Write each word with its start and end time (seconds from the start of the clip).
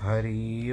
हरि 0.00 0.72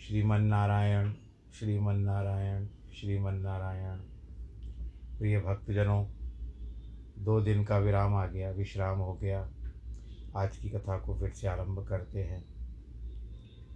श्रीमन्नारायण 0.00 1.12
श्रीमन्नारायण 1.54 2.66
श्रीमन्नारायण। 3.00 3.98
प्रिय 5.18 5.38
भक्तजनों 5.38 6.04
दो 7.18 7.40
दिन 7.40 7.64
का 7.64 7.78
विराम 7.78 8.14
आ 8.14 8.26
गया, 8.26 8.50
विश्राम 8.50 8.98
हो 8.98 9.14
गया। 9.14 9.50
आज 10.36 10.56
की 10.56 10.70
कथा 10.70 10.98
को 10.98 11.14
फिर 11.14 11.30
से 11.30 11.48
आरंभ 11.48 11.86
करते 11.88 12.22
हैं। 12.22 12.44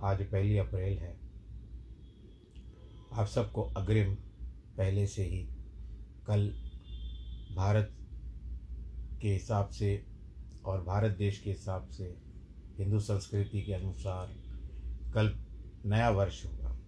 आज 0.03 0.23
पहली 0.23 0.59
अप्रैल 0.59 0.99
है। 0.99 1.21
आप 3.13 3.27
सबको 3.27 3.63
अग्रिम 3.63 4.15
पहले 4.77 5.07
से 5.07 5.25
ही 5.25 5.49
कल 6.27 6.49
भारत 7.57 7.97
के 9.23 9.33
हिसाब 9.33 9.69
से 9.69 10.07
और 10.65 10.83
भारत 10.83 11.17
देश 11.17 11.39
के 11.39 11.51
हिसाब 11.51 11.89
से, 11.89 12.17
हिंदू 12.79 13.01
संस्कृति 13.01 13.63
के 13.63 13.73
अनुसार 13.73 14.35
कल 15.15 15.39
नया 15.87 16.11
वर्ष 16.11 16.47
होगा, 16.47 16.79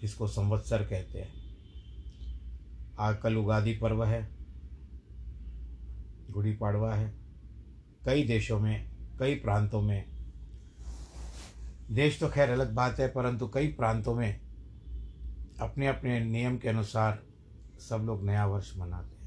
जिसको 0.00 0.26
संवत्सर 0.26 0.82
कहते 0.82 1.18
हैं। 1.18 1.56
आज 2.98 3.16
कल 3.22 3.36
उगादि 3.36 3.72
पर्व 3.72 4.04
है। 4.04 4.41
गुड़ी 6.32 6.52
पाड़वा 6.52 6.94
है। 6.94 7.14
कई 8.04 8.22
देशों 8.22 8.60
में, 8.60 8.90
कई 9.18 9.34
प्रांतों 9.34 9.82
में। 9.82 10.04
देश 11.90 12.20
तो 12.20 12.28
खैर 12.28 12.50
अलग 12.50 12.74
बात 12.74 13.00
है, 13.00 13.08
परंतु 13.08 13.48
कई 13.48 13.66
प्रांतों 13.68 14.14
में 14.14 14.40
अपने 15.60 15.86
अपने 15.86 16.24
नियम 16.24 16.58
के 16.58 16.68
अनुसार 16.68 17.22
सब 17.78 17.96
लोग 17.96 18.24
नया 18.24 18.46
वर्ष 18.46 18.76
मनाते 18.76 19.16
हैं। 19.16 19.22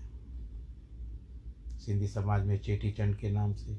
सिंधी 1.80 2.08
समाज 2.08 2.46
में 2.46 2.60
चेटी 2.60 2.92
चंड 2.92 3.16
के 3.16 3.32
नाम 3.32 3.54
से। 3.54 3.74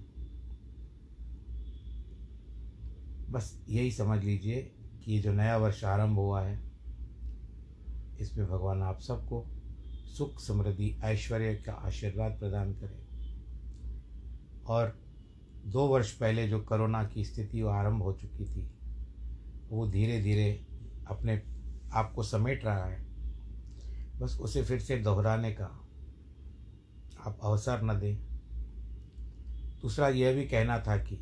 बस 3.31 3.65
यही 3.69 3.91
समझ 3.91 4.25
लीजिए 4.25 4.63
कि 5.05 5.13
ये 5.13 5.23
जो 5.23 5.33
नया 5.33 5.57
वर्ष 5.57 5.85
आरंभ 5.85 6.17
हुआ 6.17 6.43
है, 6.43 6.61
इसमें 8.21 8.47
भगवान 8.47 8.83
आप 8.83 9.01
सबको 9.01 9.47
सुख 10.19 10.41
समृद्धि, 10.41 11.01
ऐश्वर्य 11.05 11.55
का 11.55 11.73
आशीर्वाद 11.73 12.33
प्रदान 12.33 12.73
करें। 12.73 13.06
और 14.69 14.99
दो 15.67 15.87
वर्ष 15.87 16.13
पहले 16.13 16.49
जो 16.49 16.61
कोरोना 16.61 17.05
की 17.05 17.25
स्थिति 17.25 17.63
वो 17.63 17.69
आरंभ 17.69 18.03
हो 18.03 18.13
चुकी 18.13 18.45
थी, 18.45 18.71
वो 19.71 19.87
धीरे 19.87 20.23
धीरे 20.23 20.67
अपने 21.09 21.43
आप 21.93 22.13
को 22.13 22.23
समेट 22.23 22.65
रहा 22.65 22.85
है। 22.85 23.07
बस 24.19 24.39
उसे 24.41 24.63
फिर 24.63 24.81
से 24.81 24.97
दोहराने 24.97 25.53
का 25.53 25.65
आप 27.27 27.39
अवसर 27.43 27.83
न 27.83 28.01
दें। 28.01 28.17
दूसरा 29.83 30.09
यह 30.09 30.35
भी 30.35 30.45
कहना 30.45 30.79
था 30.79 30.97
कि 30.97 31.19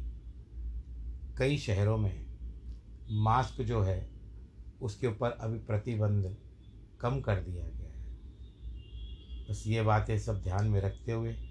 कई 1.39 1.59
शहरों 1.59 1.99
में 1.99 2.27
मास्क 3.11 3.63
जो 3.63 3.83
है, 3.83 4.11
उसके 4.83 5.07
ऊपर 5.07 5.31
अभी 5.31 5.59
प्रतिबंध 5.59 6.37
कम 7.01 7.21
कर 7.21 7.41
दिया 7.41 7.69
गया 7.69 7.89
है। 7.89 8.17
बस 9.51 9.65
ये 9.67 9.83
बातें 9.83 10.19
सब 10.19 10.43
ध्यान 10.43 10.67
में 10.67 10.81
रखते 10.81 11.13
हुए 11.13 11.44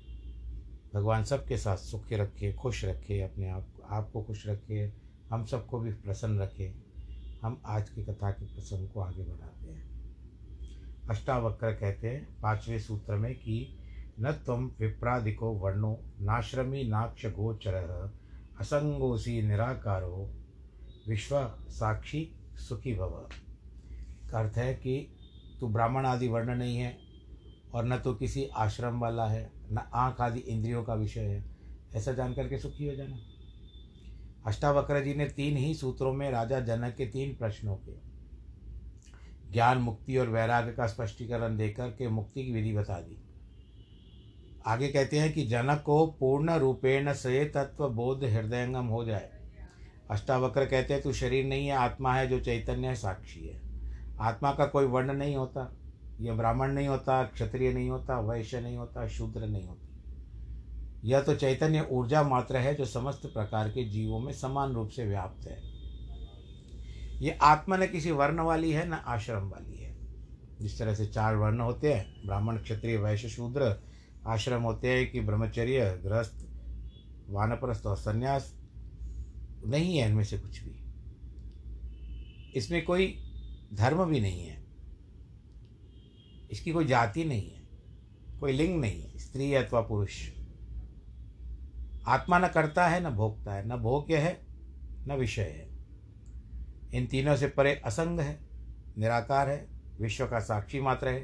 भगवान 0.93 1.23
सबके 1.23 1.57
साथ 1.57 1.77
सुखी 1.77 2.15
रखे, 2.15 2.53
खुश 2.53 2.85
रखे, 2.85 3.21
अपने 3.21 3.49
आप, 3.49 3.67
आपको 3.89 4.23
खुश 4.23 4.47
रखे, 4.47 4.93
हम 5.29 5.45
सबको 5.45 5.79
भी 5.79 5.93
प्रसन्न 5.93 6.39
रखे। 6.39 6.73
हम 7.41 7.61
आज 7.65 7.89
की 7.89 8.03
कथा 8.03 8.31
के 8.31 8.45
प्रसंग 8.45 8.89
को 8.89 8.99
आगे 8.99 9.23
बढ़ाते 9.23 9.71
हैं। 9.71 9.93
अष्टावक्र 11.09 11.71
कहते 11.71 12.09
हैं, 12.09 12.41
पाँचवें 12.41 12.79
सूत्र 12.79 13.15
में 13.15 13.35
कि, 13.35 13.79
न 14.19 14.31
तम 14.31 14.71
विप्रादिको 14.79 15.51
वर्णो, 15.51 15.99
नाश्रमी 16.21 16.83
नाक्ष 16.83 17.25
गोचर 17.25 18.13
असंगोसी 18.59 19.41
निराकारो, 19.41 20.33
विश्व 21.07 21.55
साक्षी 21.69 22.35
सुखी 22.55 22.95
भव। 22.95 23.29
का 24.31 24.39
अर्थ 24.39 24.57
है 24.57 24.73
कि 24.73 25.15
तू 25.59 25.67
ब्राह्मण 25.67 26.05
आदि 26.05 26.27
वर्ण 26.27 26.55
नहीं 26.55 26.77
है 26.77 27.12
और 27.73 27.85
न 27.85 27.97
तो 27.97 28.13
किसी 28.13 28.45
आश्रम 28.45 28.99
वाला 28.99 29.25
है, 29.25 29.51
न 29.71 29.89
आँख 29.93 30.21
आदि 30.21 30.39
इंद्रियों 30.39 30.83
का 30.83 30.93
विषय 30.93 31.21
है। 31.21 31.45
ऐसा 31.95 32.11
जान 32.11 32.33
करके 32.33 32.57
सुखी 32.57 32.87
हो 32.87 32.95
जाना। 32.95 33.17
अष्टावक्र 34.45 35.03
जी 35.03 35.13
ने 35.13 35.25
तीन 35.25 35.57
ही 35.57 35.73
सूत्रों 35.73 36.13
में 36.13 36.31
राजा 36.31 36.59
जनक 36.59 36.95
के 36.95 37.05
तीन 37.05 37.35
प्रश्नों 37.35 37.75
के 37.75 38.13
ज्ञान, 39.51 39.77
मुक्ति 39.77 40.17
और 40.17 40.29
वैराग्य 40.29 40.71
का 40.71 40.87
स्पष्टीकरण 40.87 41.57
देकर 41.57 41.89
के 41.89 42.07
मुक्ति 42.07 42.45
की 42.45 42.51
विधि 42.51 42.73
बता 42.73 42.93
दी। 42.93 43.17
आगे 44.65 44.87
कहते 44.87 45.19
हैं 45.19 45.33
कि 45.33 45.43
जनक 45.43 45.83
को 45.85 46.07
पूर्ण 46.07 46.53
रूपेण 46.53 47.13
से 47.13 47.45
तत्व 47.45 47.89
बोध 47.89 48.23
हृदयंगम 48.23 48.85
हो 48.85 49.05
जाए। 49.05 49.31
अष्टावक्र 50.11 50.65
कहते 50.65 50.93
हैं, 50.93 51.03
तू 51.03 51.13
शरीर 51.13 51.45
नहीं 51.45 51.67
है, 51.67 51.73
आत्मा 51.73 52.13
है, 52.13 52.27
जो 52.27 52.39
चैतन्य 52.39 52.87
है, 52.87 52.95
साक्षी 52.95 53.47
है। 53.47 53.61
आत्मा 54.19 54.51
का 54.51 54.65
कोई 54.65 54.85
वर्ण 54.85 55.13
नहीं 55.13 55.35
होता। 55.35 55.77
यह 56.21 56.33
ब्राह्मण 56.33 56.71
नहीं 56.71 56.87
होता, 56.87 57.23
क्षत्रिय 57.23 57.73
नहीं 57.73 57.89
होता, 57.89 58.19
वैश्य 58.19 58.61
नहीं 58.61 58.77
होता, 58.77 59.07
शूद्र 59.07 59.47
नहीं 59.47 59.67
होता। 59.67 59.87
यह 61.03 61.21
तो 61.21 61.35
चैतन्य 61.35 61.87
ऊर्जा 61.91 62.23
मात्र 62.23 62.57
है 62.57 62.75
जो 62.75 62.85
समस्त 62.85 63.21
प्रकार 63.25 63.69
के 63.69 63.89
जीवों 63.89 64.19
में 64.19 64.33
समान 64.33 64.73
रूप 64.73 64.89
से 64.89 65.05
व्याप्त 65.05 65.47
है। 65.47 65.73
ये 67.23 67.31
आत्मा 67.31 67.77
न 67.77 67.87
किसी 67.87 68.11
वर्ण 68.11 68.39
वाली 68.39 68.71
है, 68.71 68.89
न 68.89 68.93
आश्रम 68.93 69.49
वाली 69.49 69.77
है। 69.77 69.97
जिस 70.61 70.79
तरह 70.79 70.95
से 70.95 71.05
चार 71.05 71.35
वर्ण 71.35 71.59
होते 71.59 71.93
हैं, 71.93 72.25
ब्राह्मण, 72.25 72.57
क्षत्रिय, 72.57 72.97
वैश्य, 72.97 73.29
शूद्र, 73.29 73.83
आश्रम 74.27 74.61
होते 74.61 74.89
हैं 74.89 75.11
कि 75.11 75.21
ब्रह्मचर्य, 75.21 76.01
गृहस्थ, 76.05 76.47
वानप्रस्थ 77.29 77.85
और 77.85 77.97
संन्यास, 77.97 78.59
नहीं 79.67 79.97
है 79.97 80.09
इनमें 80.09 80.23
से 80.23 80.37
कुछ 80.37 80.63
भी। 80.63 80.79
इसमें 82.55 82.85
कोई 82.85 83.23
धर्म 83.73 84.05
भी 84.05 84.19
नहीं 84.19 84.45
है। 84.45 84.62
इसकी 86.53 86.71
कोई 86.71 86.85
जाति 86.85 87.23
नहीं 87.23 87.51
है, 87.51 87.61
कोई 88.39 88.51
लिंग 88.51 88.81
नहीं 88.81 89.03
है, 89.03 89.17
स्त्री 89.17 89.53
अथवा 89.53 89.81
पुरुष। 89.81 90.29
आत्मा 92.07 92.39
न 92.39 92.47
करता 92.47 92.87
है, 92.87 93.07
न 93.07 93.09
भोगता 93.09 93.53
है, 93.53 93.67
न 93.67 93.77
भोग्य 93.77 94.17
है, 94.17 94.45
न 95.07 95.15
विषय 95.19 95.41
है। 95.41 95.69
इन 96.93 97.07
तीनों 97.07 97.35
से 97.35 97.47
परे 97.47 97.81
असंग 97.85 98.19
है, 98.19 98.39
निराकार 98.97 99.49
है, 99.49 99.67
विश्व 100.01 100.27
का 100.27 100.39
साक्षी 100.39 100.81
मात्र 100.81 101.07
है, 101.07 101.19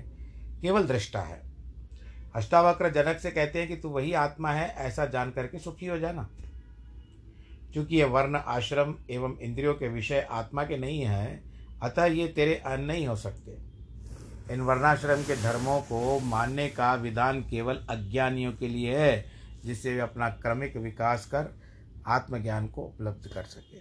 केवल 0.61 0.87
दृष्टा 0.87 1.21
है। 1.21 1.43
अष्टावक्र 2.35 2.89
जनक 2.89 3.17
से 3.17 3.31
कहते 3.31 3.59
हैं 3.59 3.67
कि 3.67 3.75
तू 3.75 3.89
वही 3.89 4.13
आत्मा 4.13 4.51
है, 4.51 4.69
ऐसा 4.69 5.05
जान 5.05 5.31
करके 5.31 5.59
सुखी 5.59 5.85
हो 5.85 5.99
जाना। 5.99 6.29
क्योंकि 7.73 7.95
ये 7.95 8.03
वर्ण, 8.03 8.35
आश्रम 8.35 8.95
एवं 9.09 9.37
इंद्रियों 9.37 9.73
के 9.73 9.87
विषय 9.87 10.27
आत्मा 10.31 10.63
के 10.63 10.77
नहीं 10.77 11.01
हैं, 11.01 11.43
अतः 11.79 12.05
ये 12.05 12.27
तेरे 12.27 12.55
अन्न 12.55 12.83
नहीं 12.83 13.07
हो 13.07 13.15
सकते। 13.15 13.68
इन 14.49 14.61
वर्णाश्रम 14.61 15.21
के 15.23 15.35
धर्मों 15.35 15.79
को 15.81 16.19
मानने 16.19 16.67
का 16.69 16.93
विधान 16.97 17.41
केवल 17.41 17.85
अज्ञानियों 17.89 18.51
के 18.53 18.67
लिए 18.67 18.97
है, 18.97 19.25
जिससे 19.65 19.93
वे 19.93 19.99
अपना 19.99 20.29
क्रमिक 20.37 20.77
विकास 20.77 21.25
कर 21.25 21.53
आत्मज्ञान 22.07 22.67
को 22.67 22.81
उपलब्ध 22.83 23.27
कर 23.33 23.43
सके। 23.45 23.77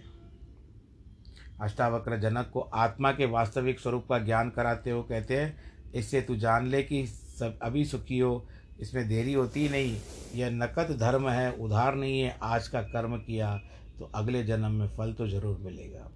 अष्टावक्र 1.59 2.17
जनक 2.19 2.49
को 2.53 2.59
आत्मा 2.59 3.11
के 3.11 3.25
वास्तविक 3.27 3.79
स्वरूप 3.79 4.05
का 4.09 4.19
ज्ञान 4.19 4.49
कराते 4.49 4.91
हो 4.91 5.01
कहते 5.03 5.37
हैं, 5.37 5.55
इससे 5.93 6.21
तू 6.21 6.35
जान 6.35 6.67
ले 6.67 6.81
कि 6.83 7.05
सब 7.07 7.57
अभी 7.61 7.85
सुखी 7.85 8.19
हो, 8.19 8.47
इसमें 8.79 9.07
देरी 9.07 9.33
होती 9.33 9.67
नहीं, 9.69 9.95
यह 10.35 10.49
नकद 10.51 10.95
धर्म 10.99 11.29
है, 11.29 11.51
उधार 11.53 11.95
नहीं 11.95 12.19
है, 12.21 12.37
आज 12.43 12.67
का 12.67 12.81
कर्म 12.83 13.17
किया 13.17 13.55
तो 13.99 14.11
अगले 14.15 14.43
जन्म 14.43 14.71
में 14.71 14.87
फल 14.89 15.13
तो 15.13 15.27
ज़रूर 15.27 15.57
मिलेगा। 15.61 16.09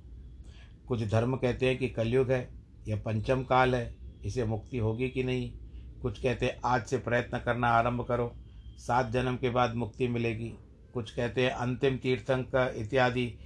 कुछ 0.88 1.03
धर्म 1.03 1.35
कहते 1.35 1.65
हैं 1.65 1.77
कि 1.77 1.89
कलयुग 1.89 2.31
है, 2.31 2.47
यह 2.88 3.01
पंचम 3.05 3.44
काल 3.44 3.75
है 3.75 4.02
इसे 4.23 4.45
मुक्ति 4.45 4.77
होगी 4.77 5.09
कि 5.09 5.23
नहीं? 5.23 5.57
कुछ 6.01 6.21
कहते 6.21 6.45
हैं 6.45 6.59
आज 6.65 6.85
से 6.85 6.97
प्रयत्न 6.97 7.39
करना 7.39 7.67
आरंभ 7.67 8.05
करो। 8.07 8.33
सात 8.77 9.09
जन्म 9.09 9.37
के 9.37 9.49
बाद 9.49 9.75
मुक्ति 9.75 10.07
मिलेगी। 10.07 10.53
कुछ 10.93 11.11
कहते 11.11 11.43
हैं 11.43 11.51
अंतिम 11.51 11.97
तीर्थंक 11.97 12.73
इत्यादि। 12.77 13.39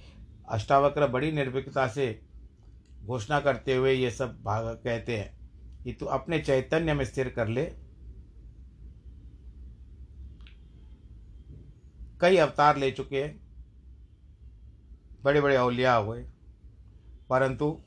अष्टावक्र 0.48 1.06
बड़ी 1.06 1.32
निर्भीकता 1.32 1.88
से 1.88 2.22
घोषणा 3.04 3.40
करते 3.40 3.74
हुए 3.74 3.92
ये 3.92 4.10
सब 4.10 4.42
भाग 4.42 4.64
कहते 4.64 5.16
हैं। 5.16 5.38
कि 5.84 5.92
तू 5.92 6.06
अपने 6.06 6.38
चैतन्य 6.38 6.94
में 6.94 7.04
स्थिर 7.04 7.28
कर 7.28 7.48
ले। 7.48 7.72
कई 12.20 12.36
अवतार 12.36 12.76
ले 12.76 12.90
चुके 12.90 13.24
हैं। 13.24 13.40
बड़े 15.24 15.40
बड़े 15.40 15.56
अवलिया 15.56 15.94
हुए। 15.94 16.24
परंतु 17.30 17.82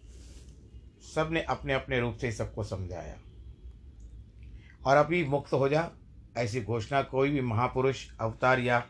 सबने 1.15 1.41
अपने 1.41 1.73
अपने 1.73 1.99
रूप 1.99 2.17
से 2.17 2.31
सबको 2.31 2.63
समझाया। 2.63 3.17
और 4.85 4.97
अभी 4.97 5.25
मुक्त 5.25 5.53
हो 5.53 5.69
जा, 5.69 5.91
ऐसी 6.37 6.61
घोषणा 6.61 7.01
कोई 7.01 7.31
भी 7.31 7.41
महापुरुष, 7.41 8.07
अवतार 8.21 8.59
या 8.59 8.85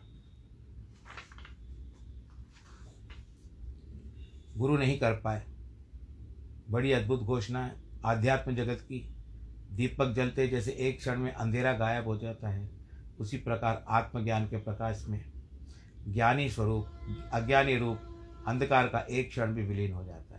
गुरु 4.57 4.77
नहीं 4.77 4.99
कर 4.99 5.13
पाए। 5.13 5.43
बड़ी 6.69 6.91
अद्भुत 6.91 7.19
घोषणा 7.19 7.65
है। 7.65 7.75
आध्यात्म 8.05 8.55
जगत 8.55 8.79
की 8.81 9.15
दीपक 9.71 10.11
जलते 10.11 10.47
जैसे 10.47 10.71
एक 10.71 10.97
क्षण 10.97 11.19
में 11.19 11.33
अंधेरा 11.33 11.73
गायब 11.73 12.07
हो 12.07 12.17
जाता 12.17 12.49
है। 12.49 12.69
उसी 13.19 13.37
प्रकार 13.37 13.85
आत्मज्ञान 13.89 14.45
के 14.45 14.57
प्रकाश 14.57 15.05
में 15.09 15.31
ज्ञानी 16.07 16.49
स्वरूप, 16.49 16.85
अज्ञानी 17.33 17.77
रूप, 17.77 17.99
अंधकार 18.47 18.87
का 18.87 18.99
एक 18.99 19.29
क्षण 19.29 19.53
भी 19.53 19.63
विलीन 19.63 19.93
हो 19.93 20.03
जाता 20.03 20.23
है। 20.23 20.30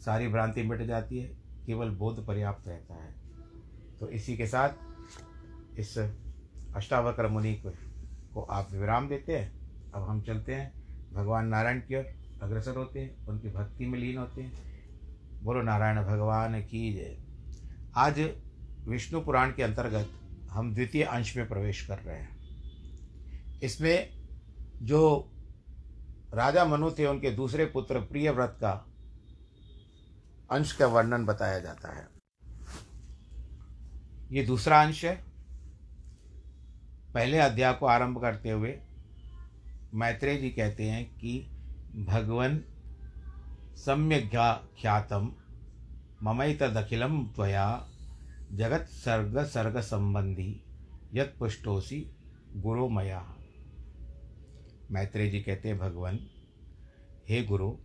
सारी 0.00 0.28
भ्रांति 0.28 0.62
मिट 0.62 0.82
जाती 0.82 1.18
है 1.18 1.28
केवल 1.66 1.90
बोध 1.90 2.26
पर्याप्त 2.26 2.68
रहता 2.68 2.94
है। 2.94 3.14
तो 4.00 4.08
इसी 4.08 4.36
के 4.36 4.46
साथ 4.46 4.68
इस 5.78 5.98
अष्टावक्र 6.76 7.28
मुनि 7.28 7.62
को, 7.66 8.42
आप 8.42 8.68
विराम 8.72 9.08
देते 9.08 9.38
हैं। 9.38 9.58
अब 9.94 10.02
हम 10.02 10.22
चलते 10.22 10.54
हैं। 10.54 10.72
भगवान 11.12 11.46
नारायण 11.46 11.80
की 11.80 11.96
ओर 11.96 12.04
अग्रसर 12.42 12.76
होते 12.76 13.00
हैं 13.00 13.26
उनकी 13.26 13.48
भक्ति 13.48 13.86
में 13.86 13.98
लीन 13.98 14.18
होते 14.18 14.42
हैं। 14.42 14.52
बोलो 15.42 15.62
नारायण 15.62 16.04
भगवान 16.04 16.60
की 16.60 16.92
जय। 16.92 17.18
आज 17.96 18.30
विष्णु 18.88 19.20
पुराण 19.20 19.52
के 19.52 19.62
अंतर्गत 19.62 20.10
हम 20.50 20.74
द्वितीय 20.74 21.02
अंश 21.02 21.36
में 21.36 21.48
प्रवेश 21.48 21.86
कर 21.86 21.98
रहे 21.98 22.16
हैं। 22.16 22.38
इसमें 23.60 24.10
जो 24.82 25.32
राजा 26.34 26.64
मनु 26.64 26.90
थे 26.90 27.06
उनके 27.06 27.30
दूसरे 27.30 27.66
पुत्र 27.66 28.00
प्रिय 28.00 28.30
व्रत 28.30 28.58
का 28.60 28.87
अंश 30.50 30.72
का 30.72 30.86
वर्णन 30.86 31.24
बताया 31.24 31.58
जाता 31.58 31.96
है। 31.96 32.08
ये 34.30 34.44
दूसरा 34.44 34.82
अंश 34.82 35.04
है। 35.04 35.24
पहले 37.14 37.38
अध्याय 37.38 37.74
को 37.74 37.86
आरंभ 37.86 38.20
करते 38.20 38.50
हुए 38.50 38.78
मैत्रेय 39.94 40.38
जी 40.38 40.50
कहते 40.50 40.84
हैं 40.84 41.18
कि 41.18 41.50
भगवन 41.96 42.64
सम्यक 43.76 44.30
ख्यातम 44.82 45.32
ममैतदखिलं 46.22 47.24
त्वया, 47.24 47.88
जगत 48.52 48.80
सर्ग 48.80 49.44
सर्ग 49.44 49.80
संबंधी, 49.80 50.64
यत 51.14 51.34
पुष्टोसी 51.38 52.10
गुरु 52.56 52.88
मया। 52.88 53.36
मैत्रेय 54.90 55.30
जी 55.30 55.40
कहते 55.40 55.68
हैं, 55.68 55.78
भगवान, 55.78 56.18
हे 57.28 57.42
गुरु 57.42 57.76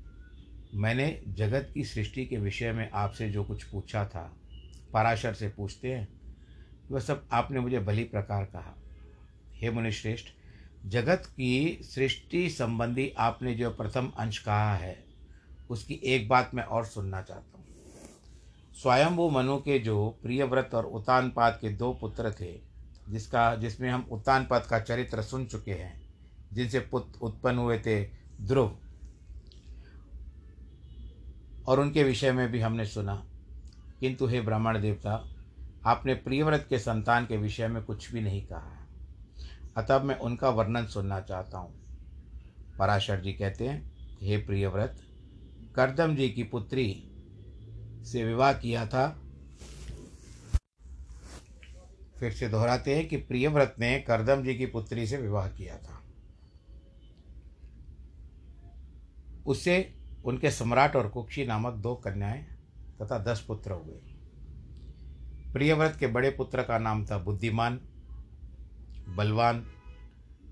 मैंने 0.76 1.22
जगत 1.28 1.72
की 1.74 1.84
सृष्टि 1.84 2.26
के 2.26 2.38
विषय 2.38 2.72
में 2.72 2.92
आपसे 2.92 3.30
जो 3.30 3.44
कुछ 3.44 3.64
पूछा 3.64 4.06
था, 4.06 4.38
पराशर 4.94 5.34
से 5.34 5.50
पूछते 5.50 5.94
हैं, 5.94 6.08
वह 6.92 7.00
सब 7.00 7.28
आपने 7.32 7.60
मुझे 7.60 7.80
भली 7.80 8.04
प्रकार 8.04 8.46
कहा। 8.46 8.76
हे 9.56 9.70
मुनिश्रेष्ठ, 9.70 10.26
जगत 10.86 11.24
की 11.26 11.80
सृष्टि 11.82 12.50
संबंधी 12.50 13.14
आपने 13.18 13.56
जो 13.56 13.70
प्रथम 13.70 14.12
अंश 14.18 14.38
कहा 14.38 14.76
है, 14.76 15.06
उसकी 15.70 15.94
एक 15.94 16.30
बात 16.30 16.52
मैं 16.54 16.64
और 16.64 16.86
सुनना 16.86 17.22
चाहता 17.22 17.58
हूँ। 17.58 17.66
स्वयंभू 18.74 19.30
मनु 19.30 19.58
के 19.58 19.80
जो 19.80 20.20
प्रियव्रत 20.24 20.70
और 20.74 20.86
उतानपाद 20.86 21.58
के 21.62 21.70
दो 21.70 21.94
पुत्र 21.94 22.32
थे, 22.32 22.62
जिसका, 23.10 23.56
जिसमें 23.56 23.90
हम 23.90 24.08
उतानपाद 24.12 24.66
का 24.66 24.80
चरित्र 24.80 25.22
सुन 25.22 25.46
चुके 25.46 25.72
हैं, 25.72 26.02
जिनसे 26.54 26.80
पुत्र 26.80 27.20
उत्पन्न 27.20 27.58
हुए 27.58 27.80
थे 27.80 28.04
ध्रुव। 28.42 28.78
और 31.68 31.80
उनके 31.80 32.04
विषय 32.04 32.32
में 32.32 32.52
भी 32.52 32.60
हमने 32.60 32.86
सुना। 32.86 33.26
किंतु 34.00 34.28
हे 34.28 34.42
ब्राह्मण 34.42 34.82
देवता, 34.82 35.36
आपने 35.86 36.14
प्रियव्रत 36.14 36.66
के 36.70 36.80
संतान 36.80 37.26
के 37.26 37.38
विषय 37.38 37.68
में 37.68 37.84
कुछ 37.84 38.12
भी 38.12 38.22
नहीं 38.22 38.46
कहा 38.46 38.80
अतः 39.78 40.04
मैं 40.04 40.20
उनका 40.20 40.50
वर्णन 40.50 40.86
सुनना 40.86 41.20
चाहता 41.20 41.58
हूँ। 41.58 41.74
पराशर 42.80 43.22
जी 43.22 43.34
कहते 43.34 43.68
हैं, 43.68 43.92
हे 44.22 44.38
प्रियव्रत, 44.38 45.04
करदम 45.76 46.16
जी 46.16 46.30
की 46.30 46.44
पुत्री 46.44 47.12
से 48.06 48.24
विवाह 48.24 48.54
किया 48.54 48.88
था। 48.88 49.20
फिर 52.20 52.32
से 52.32 52.50
दोहराते 52.50 52.96
हैं 52.96 53.08
कि 53.08 53.18
प्रियव्रत 53.18 53.76
ने 53.80 54.00
करदम 54.00 54.44
जी 54.44 54.56
की 54.56 54.66
पुत्री 54.66 55.08
से 55.08 55.18
विवाह 55.18 55.48
किया 55.48 55.78
था। 55.78 56.04
उससे 59.46 59.96
उनके 60.24 60.52
सम्राट 60.52 60.96
और 60.96 61.08
कुक्षी 61.08 61.46
नामक 61.46 61.74
दो 61.74 61.96
कन्याएँ 61.96 62.44
तथा 63.02 63.20
दस 63.20 63.46
पुत्र 63.48 63.72
हुए। 63.72 64.14
प्रियव्रत 65.54 65.98
के 66.00 66.08
बड़े 66.08 66.30
पुत्र 66.30 66.64
का 66.64 66.78
नाम 66.78 67.06
था 67.06 67.18
बुद्धिमान, 67.18 67.80
बलवान 69.10 69.68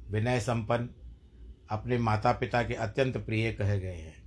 विनय 0.10 0.40
संपन्न 0.40 0.90
अपने 1.70 1.98
माता 1.98 2.32
पिता 2.32 2.64
के 2.64 2.74
अत्यंत 2.74 3.18
प्रिय 3.18 3.54
कहे 3.54 3.80
गए 3.80 3.96
हैं। 3.96 4.24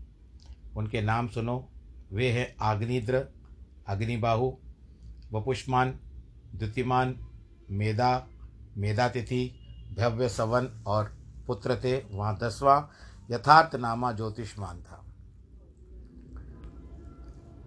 उनके 0.77 1.03
नाम 1.03 1.29
सुनो, 1.29 1.69
वे 2.13 2.31
हैं 2.31 2.57
आग्निद्र, 2.61 3.29
अग्निबाहु, 3.87 4.57
वपुष्मान, 5.33 6.01
द्युतिमान, 6.55 7.27
मेधा, 7.71 8.27
मेधातिथि 8.77 9.61
भव्य 9.99 10.29
सवन 10.29 10.85
और 10.87 11.19
पुत्र 11.47 11.77
थे। 11.77 12.05
वहाँ 12.11 12.39
दसवां 12.39 12.83
यथार्थ 13.35 13.77
नामा 13.77 14.13
ज्योतिषमान 14.13 14.83
था। 14.83 15.14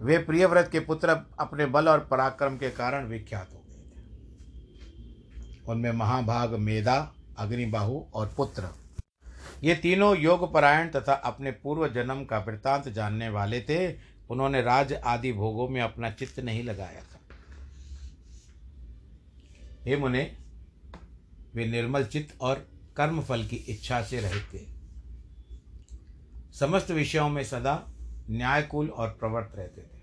वे 0.02 0.18
प्रियव्रत 0.18 0.68
के 0.72 0.80
पुत्र 0.80 1.08
अपने 1.40 1.66
बल 1.66 1.88
और 1.88 2.00
पराक्रम 2.00 2.56
के 2.56 2.70
कारण 2.70 3.06
विख्यात 3.06 3.48
हो 3.52 3.64
गए 3.68 3.78
थे। 3.78 4.06
उनमें 5.68 5.92
महाभाग 5.92 6.54
मेधा, 6.54 7.14
अग्निबाहु 7.38 8.04
और 8.14 8.34
पुत्र। 8.36 8.68
ये 9.62 9.74
तीनों 9.74 10.16
योग 10.16 10.52
परायण 10.52 10.88
तथा 10.88 11.12
अपने 11.12 11.50
पूर्व 11.50 11.88
जन्म 11.88 12.24
का 12.24 12.38
वृत्तांत 12.38 12.88
जानने 12.88 13.28
वाले 13.28 13.60
थे। 13.60 13.92
उन्होंने 14.30 14.62
राज 14.62 14.92
आदि 14.92 15.32
भोगों 15.32 15.68
में 15.68 15.80
अपना 15.80 16.10
चित्त 16.10 16.40
नहीं 16.40 16.64
लगाया 16.64 17.00
था। 17.00 17.18
हे 19.84 19.96
मुने, 19.96 20.36
वे 21.54 21.66
निर्मल 21.66 22.04
चित्त 22.04 22.40
और 22.40 22.68
कर्मफल 22.96 23.44
की 23.44 23.56
इच्छा 23.56 24.02
से 24.02 24.20
रहित 24.20 24.68
समस्त 26.54 26.90
विषयों 26.90 27.28
में 27.28 27.44
सदा 27.44 27.86
न्यायकुल 28.30 28.88
और 28.88 29.08
प्रवर्त 29.08 29.52
रहते 29.54 29.82
थे। 29.82 29.98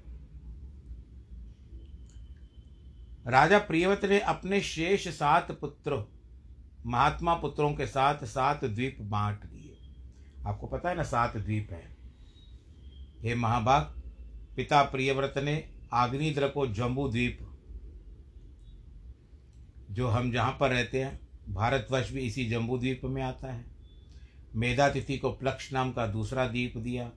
राजा 3.27 3.57
प्रियवत 3.59 4.05
ने 4.05 4.19
अपने 4.19 4.61
शेष 4.61 5.07
सात 5.07 5.51
पुत्रों, 5.51 6.03
महात्मा 6.85 7.33
पुत्रों 7.33 7.73
के 7.73 7.85
साथ 7.85 8.25
सात 8.25 8.65
द्वीप 8.65 8.97
बांट 9.01 9.43
दिए। 9.43 9.77
आपको 10.47 10.67
पता 10.67 10.89
है 10.89 10.95
ना 10.95 11.03
सात 11.03 11.37
द्वीप 11.37 11.71
हैं? 11.71 11.97
हे 13.19 13.35
महाभाग 13.35 13.81
पिता 14.55 14.81
प्रियव्रत 14.83 15.33
ने 15.37 15.71
आग्निद्र 15.93 16.47
को 16.47 16.67
जम्बू 16.67 17.07
द्वीप, 17.07 17.39
जो 19.91 20.07
हम 20.07 20.31
जहाँ 20.31 20.57
पर 20.59 20.69
रहते 20.69 21.03
हैं, 21.03 21.19
भारतवर्ष 21.49 22.11
भी 22.11 22.21
इसी 22.21 22.45
जम्बू 22.45 22.77
द्वीप 22.77 23.01
में 23.03 23.21
आता 23.23 23.51
है। 23.53 23.65
मेधातिथि 24.55 25.17
को 25.17 25.31
प्लक्ष 25.31 25.73
नाम 25.73 25.91
का 25.91 26.07
दूसरा 26.07 26.47
द्वीप 26.47 26.77
दिया। 26.77 27.11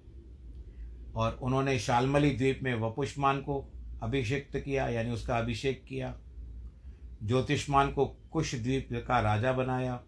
और 1.19 1.39
उन्होंने 1.43 1.79
शालमली 1.79 2.31
द्वीप 2.31 2.61
में 2.63 2.75
वपुष्मान 2.75 3.39
को 3.39 3.73
अभिषेक्त 4.03 4.57
किया, 4.57 4.89
यानी 4.89 5.11
उसका 5.11 5.39
अभिषेक 5.39 5.85
किया। 5.85 6.15
ज्योतिष्मान 7.23 7.93
को 7.93 8.07
कुश 8.07 8.55
द्वीप 8.55 8.89
का 8.93 9.21
राजा 9.21 9.53
बनाया। 9.53 10.01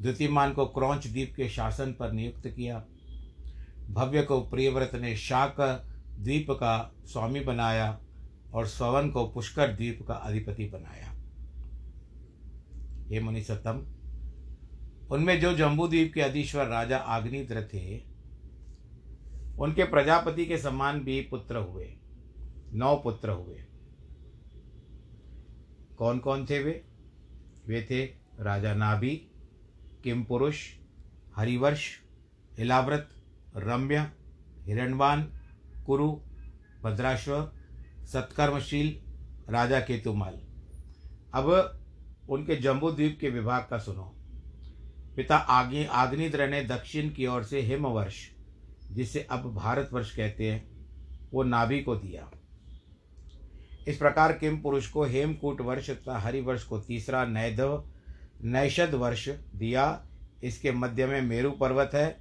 द्वितीयमान 0.00 0.52
को 0.52 0.66
क्रौच 0.66 1.06
द्वीप 1.06 1.34
के 1.36 1.48
शासन 1.48 1.92
पर 1.92 2.12
नियुक्त 2.12 2.46
किया। 2.46 2.84
भव्य 3.90 4.22
को 4.22 4.40
प्रियव्रत 4.40 4.90
ने 4.94 5.16
शाक 5.16 5.56
द्वीप 6.18 6.50
का 6.50 6.94
स्वामी 7.04 7.40
बनाया 7.40 8.00
और 8.54 8.66
स्ववन 8.66 9.10
को 9.10 9.26
पुष्कर 9.26 9.68
द्वीप 9.68 10.04
का 10.08 10.14
अधिपति 10.14 10.64
बनाया। 10.64 11.12
हे 13.08 13.20
मुनि 13.20 13.42
सतम 13.42 13.86
उनमें 15.10 15.40
जो 15.40 15.54
जम्बूद्वीप 15.54 16.12
के 16.14 16.20
अधीश्वर 16.20 16.66
राजा 16.66 16.96
आग्निद्र 16.96 17.68
थे 17.74 18.11
उनके 19.58 19.84
प्रजापति 19.84 20.46
के 20.46 20.58
समान 20.58 21.00
भी 21.00 21.20
पुत्र 21.20 21.56
हुए। 21.56 21.94
नौ 22.72 22.96
पुत्र 22.96 23.30
हुए। 23.30 23.64
कौन 25.98 26.18
कौन 26.18 26.46
थे 26.46 26.62
वे? 26.62 26.84
वे 27.66 27.82
थे 27.82 28.04
राजा 28.40 28.74
नाभि, 28.74 29.30
किम 30.04 30.24
पुरुष, 30.24 30.70
हरिवर्ष 31.36 31.96
इलाव्रत 32.58 33.08
रम्य 33.56 34.10
हिरणवान 34.66 35.32
कुरु 35.86 36.20
भद्राश्व 36.82 37.52
सत्कर्मशील, 38.04 39.02
राजा 39.52 39.80
केतुमाल। 39.80 40.40
अब 41.34 41.78
उनके 42.28 42.56
जम्बूद्वीप 42.56 43.18
के 43.20 43.30
विभाग 43.30 43.66
का 43.70 43.78
सुनो। 43.78 44.16
पिता 45.16 45.36
आगे 45.36 45.84
आग्निद्र 45.84 46.48
ने 46.48 46.64
दक्षिण 46.64 47.10
की 47.10 47.26
ओर 47.26 47.44
से 47.44 47.60
हिमवर्ष 47.60 48.31
जिसे 48.92 49.26
अब 49.30 49.54
भारतवर्ष 49.54 50.16
कहते 50.16 50.50
हैं, 50.50 50.70
वो 51.32 51.42
नाभि 51.42 51.80
को 51.80 51.96
दिया। 51.96 52.30
इस 53.88 53.96
प्रकार 53.96 54.32
किम 54.32 54.58
पुरुष 54.60 54.88
को 54.88 55.04
हेमकूट 55.04 55.60
वर्ष 55.60 55.90
तथा 55.90 56.18
हरिवर्ष 56.18 56.64
को 56.64 56.78
तीसरा 56.78 57.24
नैधव 57.24 57.84
नैषद 58.44 58.94
वर्ष 58.94 59.28
दिया। 59.54 60.06
इसके 60.44 60.72
मध्य 60.72 61.06
में 61.06 61.20
मेरु 61.20 61.50
पर्वत 61.50 61.90
है, 61.94 62.16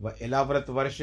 वह 0.00 0.16
इलाव्रत 0.22 0.66
वर्ष, 0.70 1.02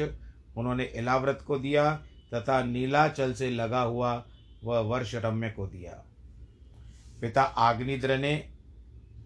उन्होंने 0.56 0.84
इलाव्रत 0.84 1.44
को 1.46 1.58
दिया 1.58 1.94
तथा 2.34 2.62
नीलाचल 2.64 3.32
से 3.32 3.50
लगा 3.50 3.80
हुआ 3.80 4.26
वह 4.64 4.78
वर्ष 4.78 5.14
रम्य 5.14 5.50
को 5.50 5.66
दिया। 5.66 6.04
पिता 7.20 7.42
आग्निद्र 7.42 8.18
ने 8.18 8.50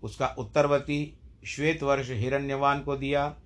उसका 0.03 0.27
उत्तरवती 0.27 1.19
श्वेत 1.47 1.83
वर्ष 1.83 2.11
हिरण्यवान 2.11 2.81
को 2.81 2.97
दिया। 2.97 3.37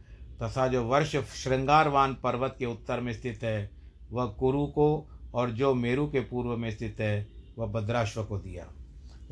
तथा 0.43 0.67
जो 0.69 0.85
वर्ष 0.85 1.17
श्रृंगारवान 1.17 2.15
पर्वत 2.15 2.57
के 2.59 2.67
उत्तर 2.67 3.01
में 3.01 3.13
स्थित 3.13 3.43
है, 3.43 3.71
वह 4.11 4.27
कुरु 4.27 4.67
को 4.67 5.09
और 5.35 5.51
जो 5.51 5.75
मेरु 5.75 6.07
के 6.07 6.21
पूर्व 6.21 6.57
में 6.57 6.71
स्थित 6.71 7.01
है, 7.01 7.27
वह 7.59 7.67
भद्राश्व 7.67 8.25
को 8.25 8.39
दिया 8.39 8.65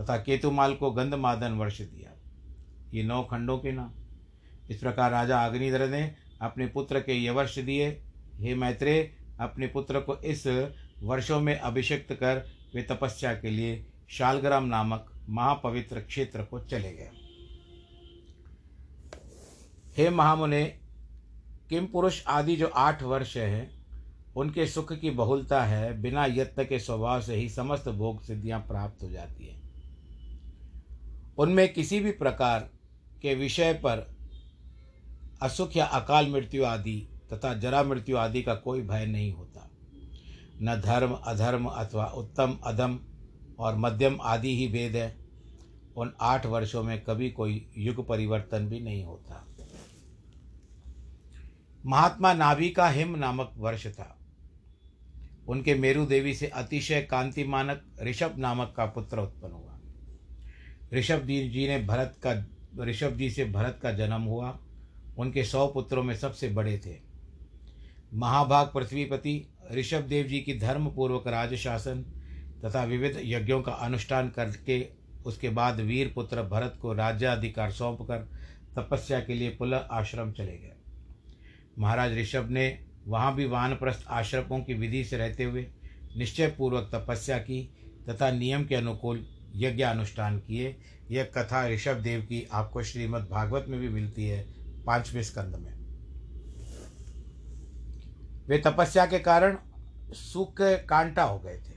तथा 0.00 0.16
केतुमाल 0.16 0.74
को 0.74 0.90
गंधमादन 0.90 1.52
वर्ष 1.52 1.80
दिया। 1.80 2.10
ये 2.94 3.02
नौ 3.02 3.22
खंडों 3.22 3.58
के 3.58 3.72
नाम। 3.72 3.92
इस 4.70 4.78
प्रकार 4.78 5.10
राजा 5.10 5.44
अग्निधर 5.46 5.88
ने 5.88 6.14
अपने 6.42 6.66
पुत्र 6.66 7.00
के 7.00 7.12
ये 7.12 7.30
वर्ष 7.30 7.58
दिए। 7.58 7.90
हे 8.34 8.54
मैत्रे 8.54 9.14
अपने 9.40 9.66
पुत्र 9.66 10.00
को 10.00 10.16
इस 10.16 10.46
वर्षों 11.02 11.40
में 11.40 11.58
अभिषिक्त 11.58 12.12
कर 12.12 12.44
वे 12.74 12.82
तपस्या 12.82 13.34
के 13.34 13.50
लिए 13.50 13.86
शालग्राम 14.08 14.64
नामक 14.64 15.12
महापवित्र 15.28 16.00
क्षेत्र 16.00 16.42
को 16.42 16.60
चले 16.60 16.92
गए। 16.92 17.10
हे 19.96 20.10
महामुने 20.10 20.79
किम 21.70 21.86
पुरुष 21.86 22.26
आदि 22.26 22.56
जो 22.56 22.66
आठ 22.66 23.02
वर्ष 23.02 23.36
हैं, 23.36 23.80
उनके 24.36 24.66
सुख 24.66 24.92
की 24.92 25.10
बहुलता 25.10 25.64
है, 25.64 26.02
बिना 26.02 26.26
यत्न 26.26 26.64
के 26.64 26.78
स्वभाव 26.78 27.20
से 27.20 27.34
ही 27.34 27.48
समस्त 27.48 27.88
भोग 27.88 28.22
सिद्धियाँ 28.22 28.60
प्राप्त 28.60 29.02
हो 29.02 29.10
जाती 29.10 29.46
हैं। 29.46 29.60
उनमें 31.38 31.72
किसी 31.72 32.00
भी 32.00 32.10
प्रकार 32.10 32.70
के 33.22 33.34
विषय 33.34 33.72
पर 33.72 34.16
असुख 35.42 35.76
या 35.76 35.84
अकाल 35.84 36.28
मृत्यु 36.28 36.64
आदि 36.64 37.08
तथा 37.32 37.54
जरा 37.54 37.82
मृत्यु 37.82 38.16
आदि 38.16 38.42
का 38.42 38.54
कोई 38.54 38.82
भय 38.82 39.06
नहीं 39.06 39.32
होता। 39.32 39.70
न 40.62 40.80
धर्म, 40.80 41.12
अधर्म 41.12 41.66
अथवा 41.66 42.04
उत्तम, 42.04 42.58
अधम 42.64 42.98
और 43.58 43.76
मध्यम 43.76 44.18
आदि 44.22 44.56
ही 44.56 44.68
भेद 44.68 44.96
है। 44.96 45.16
उन 45.96 46.12
आठ 46.20 46.46
वर्षों 46.46 46.82
में 46.82 47.04
कभी 47.04 47.30
कोई 47.30 47.70
युग 47.78 48.08
परिवर्तन 48.08 48.66
भी 48.66 48.80
नहीं 48.80 49.04
होता। 49.04 49.46
महात्मा 51.86 52.32
नाभि 52.34 52.70
का 52.70 52.88
हिम 52.88 53.16
नामक 53.16 53.52
वर्ष 53.56 53.86
था। 53.86 54.18
उनके 55.48 55.74
मेरु 55.74 56.06
देवी 56.06 56.34
से 56.34 56.46
अतिशय 56.46 57.02
कांति 57.02 57.44
मानक 57.44 57.82
ऋषभ 58.02 58.34
नामक 58.38 58.74
का 58.76 58.86
पुत्र 58.86 59.18
उत्पन्न 59.18 59.52
हुआ। 59.52 59.78
ऋषभ 60.94 61.26
जी 61.26 61.68
ने 61.68 61.78
भरत 61.78 62.18
का 62.26 62.46
ऋषभ 62.84 63.16
जी 63.16 63.30
से 63.30 63.44
भरत 63.44 63.78
का 63.82 63.92
जन्म 63.92 64.22
हुआ। 64.22 64.58
उनके 65.18 65.44
सौ 65.44 65.66
पुत्रों 65.66 66.02
में 66.02 66.16
सबसे 66.16 66.48
बड़े 66.48 66.78
थे। 66.78 66.96
महाभाग 68.14 68.70
पृथ्वीपति, 68.74 69.54
ऋषभ 69.72 70.00
देव 70.00 70.26
जी 70.26 70.40
की 70.40 70.58
धर्मपूर्वक 70.58 71.26
राजशासन 71.26 72.02
तथा 72.64 72.84
विविध 72.84 73.20
यज्ञों 73.24 73.62
का 73.62 73.72
अनुष्ठान 73.72 74.28
करके 74.28 74.88
उसके 75.26 75.48
बाद 75.48 75.80
वीर 75.80 76.12
पुत्र 76.14 76.42
भरत 76.42 76.78
को 76.82 76.92
राज्याधिकार 76.92 77.72
सौंप 77.72 77.98
कर 78.02 78.18
तपस्या 78.76 79.20
के 79.20 79.34
लिए 79.34 79.50
पुनः 79.50 79.76
आश्रम 79.76 80.32
चले 80.32 80.58
गए। 80.58 80.72
महाराज 81.80 82.18
ऋषभ 82.18 82.48
ने 82.50 82.84
वहाँ 83.06 83.34
भी 83.34 83.46
वानप्रस्थ 83.46 84.04
आश्रमों 84.08 84.60
की 84.60 84.74
विधि 84.74 85.04
से 85.04 85.16
रहते 85.16 85.44
हुए 85.44 85.66
निश्चय 86.16 86.46
पूर्वक 86.46 86.90
तपस्या 86.94 87.38
की 87.38 87.74
तथा 88.08 88.30
नियम 88.30 88.64
के 88.64 88.74
अनुकूल 88.74 89.26
यज्ञ 89.54 89.82
अनुष्ठान 89.82 90.38
किए। 90.38 90.76
यह 91.10 91.24
कथा 91.24 91.68
ऋषभ 91.68 91.94
देव 91.94 92.20
की 92.20 92.48
आपको 92.52 92.82
श्रीमद् 92.82 93.28
भागवत 93.28 93.64
में 93.68 93.80
भी 93.80 93.88
मिलती 93.88 94.24
है 94.24 94.46
पाँचवें 94.86 95.22
स्कंद 95.22 95.56
में। 95.56 95.80
वे 98.48 98.58
तपस्या 98.58 99.06
के 99.06 99.18
कारण 99.18 99.58
सूख 100.12 100.54
कांटा 100.60 101.22
हो 101.22 101.38
गए 101.38 101.56
थे। 101.56 101.74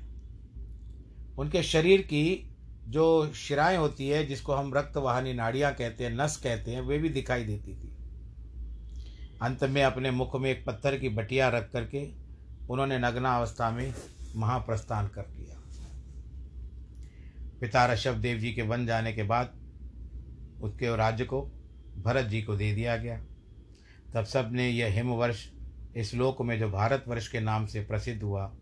उनके 1.38 1.64
शरीर 1.64 2.02
की 2.02 2.56
जो 2.88 3.34
शिराएँ 3.34 3.78
होती 3.78 4.10
है, 4.10 4.26
जिसको 4.26 4.54
हम 4.54 4.74
रक्त 4.74 4.94
नाड़ियाँ 5.36 5.74
कहते 5.74 6.04
हैं, 6.04 6.12
नस 6.12 6.38
कहते 6.38 6.72
हैं, 6.72 6.82
वे 6.82 6.98
भी 6.98 7.10
दिखाई 7.10 7.44
देती 7.44 7.76
थी। 7.76 7.93
अंत 9.44 9.64
में 9.64 9.84
अपने 9.84 10.12
मुख 10.12 10.36
में 10.36 10.52
एक 10.52 10.66
पत्थर 10.66 10.98
की 10.98 11.10
बटिया 11.10 11.50
रख 11.50 11.72
करके 11.72 12.08
उन्होंने 12.70 13.00
नग्नावस्था 13.00 13.72
में 13.72 13.94
महाप्रस्थान 14.36 15.08
कर 15.08 15.26
लिया 15.30 15.60
पिता 17.62 17.86
ऋषभ 17.94 18.14
देव 18.14 18.38
जी 18.38 18.54
के 18.54 18.62
वन 18.62 18.86
जाने 18.86 19.14
के 19.14 19.24
बाद 19.24 19.54
उसके 20.62 20.96
राज्य 20.96 21.26
को 21.26 21.42
भरत 21.98 22.26
जी 22.26 22.42
को 22.42 22.56
दे 22.56 22.74
दिया 22.74 22.98
गया। 22.98 23.22
तब 24.14 24.24
सबने 24.24 24.70
यह 24.70 24.94
हिमवर्ष 24.94 25.50
इस 25.96 26.14
लोक 26.14 26.42
में 26.42 26.60
जो 26.60 26.70
भारतवर्ष 26.70 27.28
के 27.28 27.40
नाम 27.40 27.66
से 27.66 27.82
प्रसिद्ध 27.82 28.24
हुआ, 28.24 28.54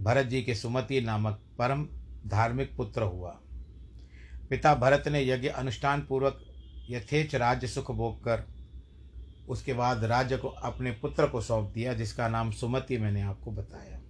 भरत 0.00 0.26
जी 0.26 0.42
के 0.42 0.54
सुमति 0.54 1.00
नामक 1.00 1.42
परम 1.58 1.88
धार्मिक 2.26 2.76
पुत्र 2.76 3.02
हुआ। 3.02 3.30
पिता 4.50 4.74
भरत 4.74 5.08
ने 5.08 5.22
यज्ञ 5.22 5.48
अनुष्ठान 5.48 6.00
पूर्वक 6.00 6.44
यथेच 6.90 7.34
राज्य 7.34 7.66
सुख 7.66 7.90
भोग 7.90 8.24
कर 8.24 8.59
उसके 9.50 9.72
बाद 9.72 10.04
राज्य 10.04 10.36
को 10.36 10.48
अपने 10.48 10.90
पुत्र 10.92 11.26
को 11.26 11.40
सौंप 11.40 11.70
दिया, 11.74 11.92
जिसका 11.94 12.28
नाम 12.28 12.50
सुमति 12.52 12.98
मैंने 12.98 13.22
आपको 13.22 13.50
बताया। 13.52 14.00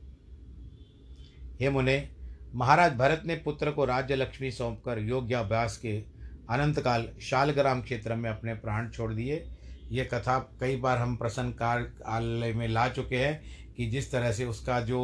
हे 1.60 1.70
मुने, 1.70 2.08
महाराज 2.54 2.92
भरत 2.92 3.22
ने 3.26 3.34
पुत्र 3.36 3.70
को 3.70 3.84
राज्य 3.84 4.16
लक्ष्मी 4.16 4.50
सौंपकर 4.50 4.98
योग्याभ्यास 4.98 5.76
के 5.76 5.96
अनंतकाल 6.50 7.08
शालग्राम 7.22 7.82
क्षेत्र 7.82 8.14
में 8.14 8.30
अपने 8.30 8.54
प्राण 8.56 8.88
छोड़ 8.90 9.12
दिए। 9.14 9.44
ये 9.90 10.04
कथा 10.04 10.38
कई 10.60 10.76
बार 10.76 10.98
हम 10.98 11.16
प्रसन्न 11.16 11.50
काल 11.52 12.52
में 12.56 12.66
ला 12.68 12.88
चुके 12.88 13.16
हैं 13.16 13.74
कि 13.76 13.86
जिस 13.86 14.10
तरह 14.12 14.32
से 14.32 14.44
उसका 14.44 14.80
जो 14.80 15.00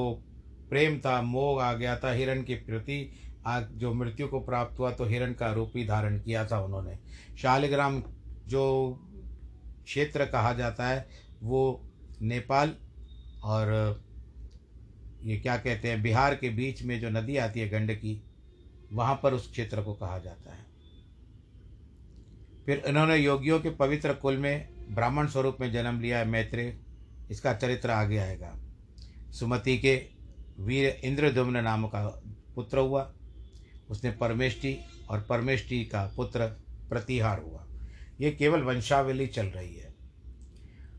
प्रेम 0.70 0.98
था, 0.98 1.20
मोह 1.22 1.62
आ 1.62 1.72
गया 1.72 1.96
था, 1.96 2.12
हिरण 2.12 2.42
के 2.42 2.54
प्रति 2.56 2.98
आज 3.46 3.66
जो 3.72 3.92
मृत्यु 3.94 4.28
को 4.28 4.40
प्राप्त 4.40 4.78
हुआ 4.78 4.90
तो 4.90 5.04
हिरण 5.04 5.32
का 5.32 5.52
रूप 5.52 5.72
ही 5.76 5.84
धारण 5.86 6.18
किया 6.18 6.44
था 6.46 6.60
उन्होंने। 6.60 6.98
शालिग्राम 7.38 8.02
जो 8.46 8.62
क्षेत्र 9.86 10.26
कहा 10.26 10.52
जाता 10.52 10.88
है, 10.88 11.08
वो 11.42 11.90
नेपाल 12.22 12.74
और 13.44 14.04
ये 15.22 15.36
क्या 15.36 15.56
कहते 15.56 15.88
हैं, 15.88 16.02
बिहार 16.02 16.34
के 16.34 16.48
बीच 16.48 16.82
में 16.82 17.00
जो 17.00 17.10
नदी 17.10 17.36
आती 17.36 17.60
है 17.60 17.68
गंडकी, 17.68 18.22
वहाँ 18.92 19.20
पर 19.22 19.34
उस 19.34 19.50
क्षेत्र 19.50 19.82
को 19.82 19.94
कहा 19.94 20.18
जाता 20.18 20.54
है। 20.54 20.64
फिर 22.66 22.82
इन्होंने 22.86 23.16
योगियों 23.16 23.60
के 23.60 23.70
पवित्र 23.70 24.12
कुल 24.12 24.36
में 24.36 24.68
ब्राह्मण 24.94 25.26
स्वरूप 25.26 25.56
में 25.60 25.72
जन्म 25.72 26.00
लिया 26.00 26.18
है 26.18 26.24
मैत्रेय 26.24 26.76
इसका 27.30 27.54
चरित्र 27.54 27.90
आगे 27.90 28.18
आएगा। 28.18 28.54
सुमति 29.32 29.78
के 29.78 29.96
वीर 30.58 31.00
इंद्रदुम्न 31.04 31.62
नाम 31.62 31.86
का 31.86 32.06
पुत्र 32.54 32.78
हुआ, 32.78 33.12
उसने 33.90 34.10
परमेष्टि 34.10 34.76
और 35.10 35.20
परमेष्टि 35.20 35.84
का 35.84 36.12
पुत्र 36.16 36.46
प्रतिहार 36.88 37.40
हुआ। 37.40 37.65
ये 38.20 38.30
केवल 38.30 38.62
वंशावली 38.62 39.26
चल 39.26 39.46
रही 39.46 39.74
है। 39.74 39.94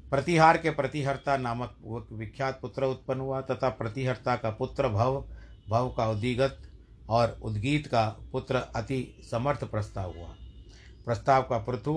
प्रतिहार 0.09 0.57
के 0.57 0.69
प्रतिहर्ता 0.69 1.38
नामक 1.38 2.07
विख्यात 2.12 2.59
पुत्र 2.62 2.86
उत्पन्न 2.86 3.19
हुआ 3.19 3.41
तथा 3.41 3.69
प्रतिहर्ता 3.69 4.36
का 4.36 4.50
पुत्र 4.50 4.89
भव 4.89 5.24
भव 5.69 5.89
का 5.89 6.09
उदिगत 6.09 6.62
और 7.09 7.39
उद्गीत 7.43 7.88
का 7.88 8.07
पुत्र 8.31 8.55
अति 8.55 9.01
समर्थ 9.31 9.63
प्रस्ताव 9.63 10.17
हुआ। 10.17 10.36
प्रस्ताव 11.05 11.41
का 11.41 11.57
पृथु 11.57 11.93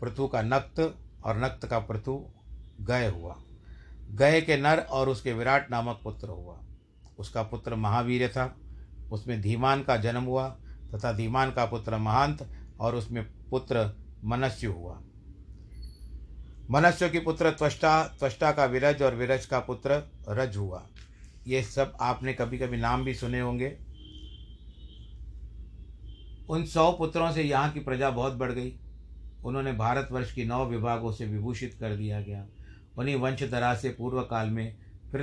पृथु 0.00 0.26
का 0.26 0.42
नक्त 0.42 0.80
और 1.24 1.38
नक्त 1.38 1.66
का 1.66 1.78
पृथु 1.78 2.24
गय 2.80 3.06
हुआ। 3.06 3.36
गय 4.10 4.40
के 4.40 4.56
नर 4.56 4.78
और 4.80 5.08
उसके 5.08 5.32
विराट 5.32 5.70
नामक 5.70 6.00
पुत्र 6.04 6.28
हुआ। 6.28 6.60
उसका 7.18 7.42
पुत्र 7.42 7.74
महावीर 7.74 8.28
था। 8.28 8.54
उसमें 9.12 9.40
धीमान 9.40 9.82
का 9.82 9.96
जन्म 9.96 10.24
हुआ 10.24 10.48
तथा 10.94 11.12
धीमान 11.12 11.50
का 11.50 11.64
पुत्र 11.64 11.98
महांत 11.98 12.48
और 12.80 12.94
उसमें 12.94 13.24
पुत्र 13.50 13.84
मनस्यु 14.26 14.72
हुआ। 14.72 15.00
मनस्यु 16.70 17.08
की 17.08 17.18
पुत्र 17.18 17.50
त्वष्टा 17.50 18.02
त्वष्टा 18.18 18.52
का 18.52 18.64
विरज 18.64 19.02
और 19.02 19.14
विरज 19.14 19.46
का 19.46 19.58
पुत्र 19.60 20.02
रज 20.28 20.56
हुआ। 20.56 20.86
ये 21.46 21.62
सब 21.62 21.96
आपने 22.00 22.34
कभी 22.34 22.58
कभी 22.58 22.76
नाम 22.76 23.04
भी 23.04 23.14
सुने 23.14 23.40
होंगे। 23.40 23.76
उन 26.50 26.64
सौ 26.64 26.90
पुत्रों 26.92 27.30
से 27.32 27.42
यहाँ 27.42 27.70
की 27.72 27.80
प्रजा 27.80 28.10
बहुत 28.10 28.32
बढ़ 28.32 28.52
गई। 28.52 28.72
उन्होंने 29.44 29.72
भारतवर्ष 29.72 30.32
की 30.34 30.44
नौ 30.44 30.64
विभागों 30.66 31.12
से 31.12 31.26
विभूषित 31.26 31.76
कर 31.80 31.96
दिया 31.96 32.20
गया। 32.20 32.46
उन्हीं 32.98 33.16
वंशधरा 33.16 33.74
से 33.74 33.88
पूर्व 33.88 34.20
काल 34.20 34.50
में 34.50 34.76
फिर 35.12 35.22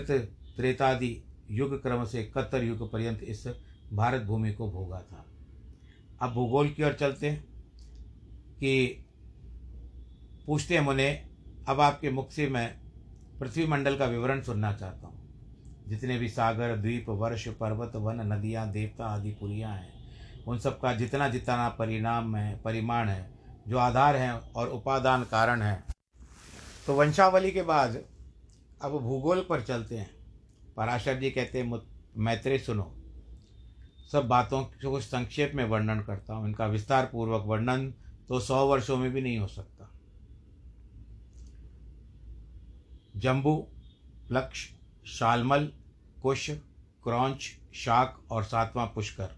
त्रेतादि 0.57 1.23
युग 1.51 1.81
क्रम 1.81 2.05
से 2.05 2.23
कत्तर 2.23 2.63
युग 2.63 2.91
पर्यंत 2.91 3.23
इस 3.23 3.47
भारत 3.93 4.21
भूमि 4.21 4.53
को 4.53 4.71
भोगा 4.71 4.99
था। 5.01 5.25
अब 6.21 6.33
भूगोल 6.33 6.69
की 6.69 6.83
ओर 6.83 6.93
चलते 6.93 7.29
हैं। 7.29 7.52
कि 8.63 9.05
पूछते 10.47 10.73
हैं 10.73 10.81
मुने 10.81 11.09
अब 11.67 11.79
आपके 11.81 12.09
मुख 12.09 12.31
से 12.31 12.47
मैं 12.49 12.67
पृथ्वी 13.39 13.65
मंडल 13.67 13.97
का 13.97 14.05
विवरण 14.05 14.41
सुनना 14.41 14.71
चाहता 14.73 15.07
हूँ। 15.07 15.21
जितने 15.87 16.17
भी 16.17 16.29
सागर, 16.29 16.75
द्वीप, 16.75 17.09
वर्ष, 17.09 17.47
पर्वत, 17.47 17.95
वन, 17.95 18.21
नदियाँ, 18.33 18.71
देवता 18.71 19.05
आदि 19.05 19.31
पुरियाँ 19.31 19.75
हैं, 19.75 19.93
उन 20.47 20.59
सब 20.59 20.79
का 20.79 20.93
जितना 20.93 21.27
जितना 21.29 21.67
परिणाम 21.69 22.35
है, 22.35 22.55
परिमाण 22.61 23.09
है, 23.09 23.29
जो 23.67 23.77
आधार 23.77 24.15
है 24.15 24.31
और 24.33 24.69
उपादान 24.69 25.23
कारण 25.23 25.61
है। 25.61 25.83
तो 26.87 26.95
वंशावली 26.95 27.51
के 27.51 27.61
बाद 27.61 28.01
अब 28.81 28.97
भूगोल 28.99 29.45
पर 29.49 29.61
चलते 29.61 29.97
हैं। 29.97 30.09
पराशर 30.77 31.19
जी 31.19 31.31
कहते 31.31 31.61
हैं 31.61 31.81
मैत्रेय 32.17 32.59
सुनो। 32.59 32.91
सब 34.11 34.27
बातों 34.27 34.63
को 34.63 34.99
संक्षेप 35.01 35.51
में 35.55 35.63
वर्णन 35.65 35.99
करता 35.99 36.33
हूँ। 36.33 36.47
इनका 36.47 36.65
विस्तार 36.67 37.05
पूर्वक 37.05 37.43
वर्णन 37.45 37.93
तो 38.29 38.39
सौ 38.39 38.67
वर्षों 38.67 38.97
में 38.97 39.11
भी 39.11 39.21
नहीं 39.21 39.37
हो 39.37 39.47
सकता। 39.47 39.89
जम्बू 43.15 43.67
लक्ष, 44.31 44.69
शालमल, 45.05 45.73
कुश, 46.21 46.49
क्रौच, 47.03 47.51
शाक 47.73 48.23
और 48.31 48.43
सातवां 48.43 48.87
पुष्कर। 48.87 49.37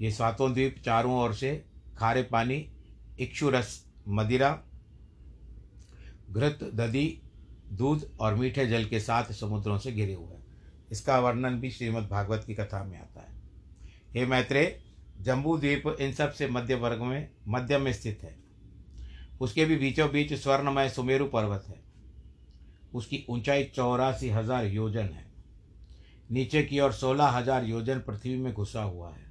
ये 0.00 0.10
सातों 0.10 0.52
द्वीप 0.52 0.82
चारों 0.84 1.20
ओर 1.20 1.34
से 1.34 1.64
खारे 1.98 2.22
पानी 2.22 2.72
इक्षुरस 3.20 3.86
मदिरा, 4.08 4.62
घृत, 6.30 6.58
दधी, 6.74 7.22
दूध 7.72 8.16
और 8.20 8.34
मीठे 8.34 8.66
जल 8.66 8.84
के 8.84 9.00
साथ 9.00 9.24
समुद्रों 9.24 9.78
से 9.78 9.92
घिरे 9.92 10.14
हुए 10.14 10.34
हैं। 10.34 10.46
इसका 10.92 11.18
वर्णन 11.18 11.60
भी 11.60 11.70
श्रीमद् 11.70 12.08
भागवत 12.08 12.44
की 12.46 12.54
कथा 12.54 12.84
में 12.84 12.98
आता 12.98 13.20
है। 13.20 13.42
हे 14.14 14.26
मैत्रेय 14.26 14.89
जम्बू 15.20 15.56
द्वीप 15.58 15.96
इन 16.00 16.12
सबसे 16.12 16.48
मध्य 16.48 16.74
वर्ग 16.74 17.02
में, 17.02 17.28
मध्य 17.48 17.78
में 17.78 17.92
स्थित 17.92 18.20
है। 18.22 18.34
उसके 19.40 19.64
भी 19.64 19.76
बीचों 19.76 20.10
बीच 20.12 20.32
स्वर्णमय 20.34 20.88
सुमेरु 20.88 21.26
पर्वत 21.26 21.64
है। 21.68 21.78
उसकी 22.94 23.24
ऊंचाई 23.30 23.64
चौरासी 23.66 24.28
हज़ार 24.28 24.66
योजन 24.66 25.08
है। 25.08 25.24
नीचे 26.30 26.62
की 26.62 26.80
ओर 26.80 26.92
सोलह 26.92 27.28
हज़ार 27.28 27.64
योजन 27.64 27.98
पृथ्वी 27.98 28.36
में 28.36 28.52
घुसा 28.52 28.82
हुआ 28.82 29.10
है। 29.10 29.28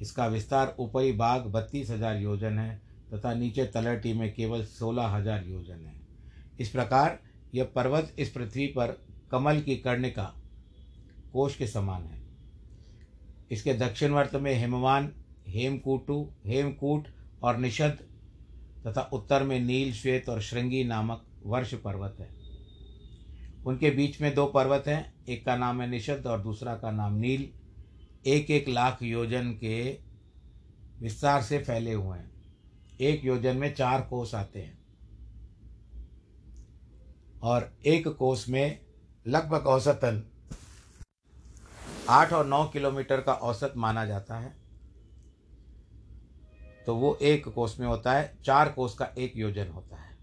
इसका 0.00 0.26
विस्तार 0.26 0.74
ऊपरी 0.78 1.12
भाग 1.12 1.46
बत्तीस 1.46 1.90
हज़ार 1.90 2.16
योजन 2.16 2.58
है 2.58 2.80
तथा 3.12 3.32
नीचे 3.34 3.64
तलहटी 3.64 4.12
में 4.12 4.32
केवल 4.34 4.64
सोलह 4.64 5.06
हज़ार 5.06 5.44
योजन 5.44 5.86
है। 5.86 5.94
इस 6.60 6.70
प्रकार 6.70 7.18
यह 7.54 7.68
पर्वत 7.74 8.14
इस 8.18 8.30
पृथ्वी 8.30 8.66
पर 8.66 8.96
कमल 9.30 9.60
की 9.60 9.76
कर्णिका 9.76 10.32
कोष 11.32 11.56
के 11.56 11.66
समान 11.66 12.02
है। 12.02 12.17
इसके 13.50 13.74
दक्षिणवर्त 13.74 14.34
में 14.34 14.54
हिमवान, 14.54 15.12
हेमकूटू, 15.48 16.32
हेमकूट 16.46 17.08
और 17.42 17.56
निषद, 17.56 17.98
तथा 18.86 19.10
उत्तर 19.12 19.42
में 19.42 19.60
नील 19.60 19.92
श्वेत 19.92 20.28
और 20.28 20.40
श्रृंगी 20.40 20.84
नामक 20.84 21.24
वर्ष 21.46 21.74
पर्वत 21.74 22.16
है। 22.20 22.30
उनके 23.66 23.90
बीच 23.90 24.20
में 24.20 24.34
दो 24.34 24.46
पर्वत 24.46 24.84
हैं, 24.86 25.24
एक 25.26 25.44
का 25.46 25.56
नाम 25.56 25.82
है 25.82 25.88
निषद 25.90 26.26
और 26.26 26.40
दूसरा 26.40 26.74
का 26.74 26.90
नाम 26.90 27.14
नील। 27.14 27.48
एक 28.26 28.50
एक 28.50 28.68
लाख 28.68 29.02
योजन 29.02 29.52
के 29.52 29.98
विस्तार 31.00 31.42
से 31.42 31.58
फैले 31.58 31.92
हुए 31.92 32.18
हैं। 32.18 32.30
एक 33.00 33.24
योजन 33.24 33.56
में 33.56 33.74
चार 33.74 34.00
कोस 34.00 34.34
आते 34.34 34.60
हैं 34.60 34.78
और 37.42 37.78
एक 37.86 38.08
कोस 38.08 38.48
में 38.48 38.80
लगभग 39.26 39.66
औसतन 39.66 40.30
आठ 42.08 42.32
और 42.32 42.46
नौ 42.46 42.64
किलोमीटर 42.64 43.20
का 43.20 43.32
औसत 43.32 43.72
माना 43.76 44.04
जाता 44.06 44.38
है। 44.38 44.56
तो 46.86 46.94
वो 46.94 47.16
एक 47.22 47.48
कोस 47.48 47.78
में 47.80 47.86
होता 47.86 48.12
है, 48.12 48.38
चार 48.44 48.68
कोस 48.68 48.94
का 48.94 49.08
एक 49.18 49.36
योजन 49.36 49.68
होता 49.68 49.96
है। 49.96 50.16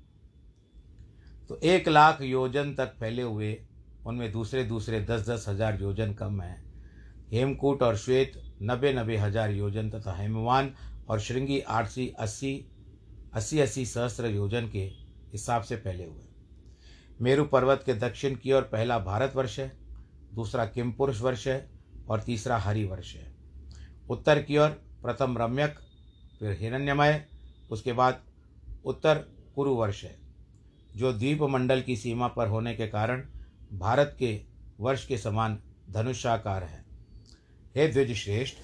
तो 1.50 1.60
एक 1.64 1.88
लाख 1.90 2.22
योजन 2.22 2.74
तक 2.74 2.96
फैले 3.00 3.22
हुए, 3.22 3.58
उनमें 4.06 4.32
दूसरे 4.32 4.64
दूसरे 4.64 5.02
दस 5.02 5.28
दस 5.30 5.46
हज़ार 5.48 5.82
योजन 5.82 6.14
कम 6.14 6.42
है। 6.42 6.64
हेमकूट 7.32 7.84
और 7.84 7.98
श्वेत 7.98 8.42
नब्बे 8.62 8.94
नब्बे 8.94 9.18
हज़ार 9.18 9.52
योजन 9.52 9.90
तथा 9.90 10.16
हेमवान 10.16 10.74
और 11.10 11.20
श्रृंगी 11.20 11.60
आठ 11.60 11.86
अस्सी 11.86 12.08
अस्सी 13.34 13.60
अस्सी 13.60 13.86
सहस्त्र 13.86 14.28
योजन 14.28 14.70
के 14.70 14.84
हिसाब 15.32 15.62
से 15.62 15.76
फैले 15.78 16.06
हुए। 16.06 16.24
मेरु 17.20 17.46
पर्वत 17.46 17.84
के 17.86 17.94
दक्षिण 17.94 18.36
की 18.36 18.52
ओर 18.54 18.62
पहला 18.64 19.00
भारतवर्ष 19.00 19.60
है, 19.60 19.72
दूसरा 20.34 20.66
किमपुरुष 20.66 21.22
वर्ष 21.22 21.48
है 21.48 21.58
और 22.10 22.22
तीसरा 22.22 22.58
हरिवर्ष 22.58 23.14
है। 23.16 23.34
उत्तर 24.10 24.42
की 24.42 24.58
ओर 24.58 24.70
प्रथम 25.04 25.38
रम्यक, 25.38 25.80
फिर 26.40 26.58
हिरण्यमय, 26.60 27.24
उसके 27.70 27.94
बाद 27.94 28.22
उत्तर 28.86 29.26
कुरुवर्ष 29.56 30.04
है। 30.04 30.16
जो 30.96 31.14
द्वीप 31.14 31.42
मंडल 31.44 31.82
की 31.82 31.96
सीमा 31.96 32.28
पर 32.28 32.48
होने 32.48 32.74
के 32.76 32.88
कारण 32.88 33.24
भारत 33.74 34.16
के 34.20 34.40
वर्ष 34.80 35.06
के 35.08 35.18
समान 35.18 35.58
धनुषाकार 35.90 36.64
है। 36.64 36.84
हे 37.76 37.88
द्विज 37.88 38.16
श्रेष्ठ 38.16 38.58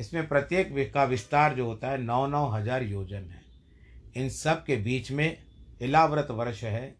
इसमें 0.00 0.26
प्रत्येक 0.28 0.92
का 0.94 1.04
विस्तार 1.04 1.54
जो 1.54 1.66
होता 1.66 1.88
है 1.88 1.98
नौ 1.98 2.26
नौ 2.26 2.46
हज़ार 2.48 2.82
योजन 2.82 3.24
है। 3.24 3.42
इन 4.16 4.28
सब 4.28 4.64
के 4.64 4.76
बीच 4.76 5.10
में 5.12 5.36
इलाव्रत 5.82 6.30
वर्ष 6.30 6.62
है। 6.64 6.94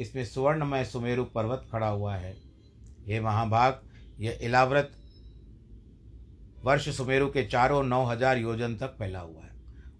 इसमें 0.00 0.24
सुवर्णमय 0.24 0.84
सुमेरु 0.84 1.24
पर्वत 1.24 1.66
खड़ा 1.72 1.88
हुआ 1.88 2.14
है। 2.16 2.32
हे 3.06 3.20
महाभाग, 3.20 3.80
यह 4.20 4.38
इलाव्रत 4.42 4.92
वर्ष 6.64 6.88
सुमेरु 6.88 7.28
के 7.28 7.44
चारों 7.44 7.82
नौ 7.82 8.04
हज़ार 8.04 8.38
योजन 8.38 8.74
तक 8.76 8.96
फैला 8.98 9.20
हुआ 9.20 9.42
है। 9.42 9.50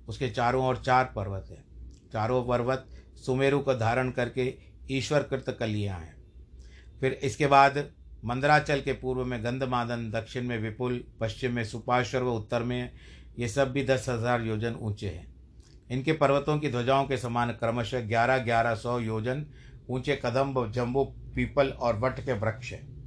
उसके 0.08 0.28
चारों 0.28 0.64
ओर 0.66 0.76
चार 0.76 1.12
पर्वत 1.16 1.46
हैं। 1.50 1.64
चारों 2.12 2.42
पर्वत 2.44 2.86
सुमेरु 3.16 3.60
को 3.60 3.74
धारण 3.74 4.10
करके 4.10 4.54
ईश्वर 4.90 5.22
कृत 5.22 5.56
कलियाँ 5.60 5.98
हैं। 5.98 6.16
फिर 7.00 7.12
इसके 7.12 7.46
बाद 7.46 7.78
मंदराचल 8.24 8.80
के 8.80 8.92
पूर्व 8.92 9.24
में 9.24 9.42
गंधमादन, 9.44 10.10
दक्षिण 10.10 10.44
में 10.44 10.58
विपुल, 10.58 11.04
पश्चिम 11.20 11.52
में 11.52 11.64
सुपाश्वर 11.64 12.22
व 12.22 12.32
उत्तर 12.32 12.62
में 12.62 12.92
ये 13.38 13.48
सब 13.48 13.72
भी 13.72 13.84
दस 13.84 14.08
हज़ार 14.08 14.42
योजन 14.42 14.74
ऊँचे 14.74 15.08
हैं। 15.08 15.26
इनके 15.90 16.12
पर्वतों 16.12 16.58
की 16.58 16.70
ध्वजाओं 16.70 17.04
के 17.04 17.16
समान 17.16 17.50
क्रमशः 17.52 18.06
ग्यारह 18.08 18.38
ग्यारह 18.38 18.74
सौ 18.74 18.98
योजन 19.00 19.46
ऊँचे 19.90 20.20
कदम 20.24 20.70
जम्बू, 20.70 21.04
पीपल 21.34 21.68
और 21.68 21.98
वट 21.98 22.20
के 22.20 22.32
वृक्ष 22.32 22.72
हैं। 22.72 22.97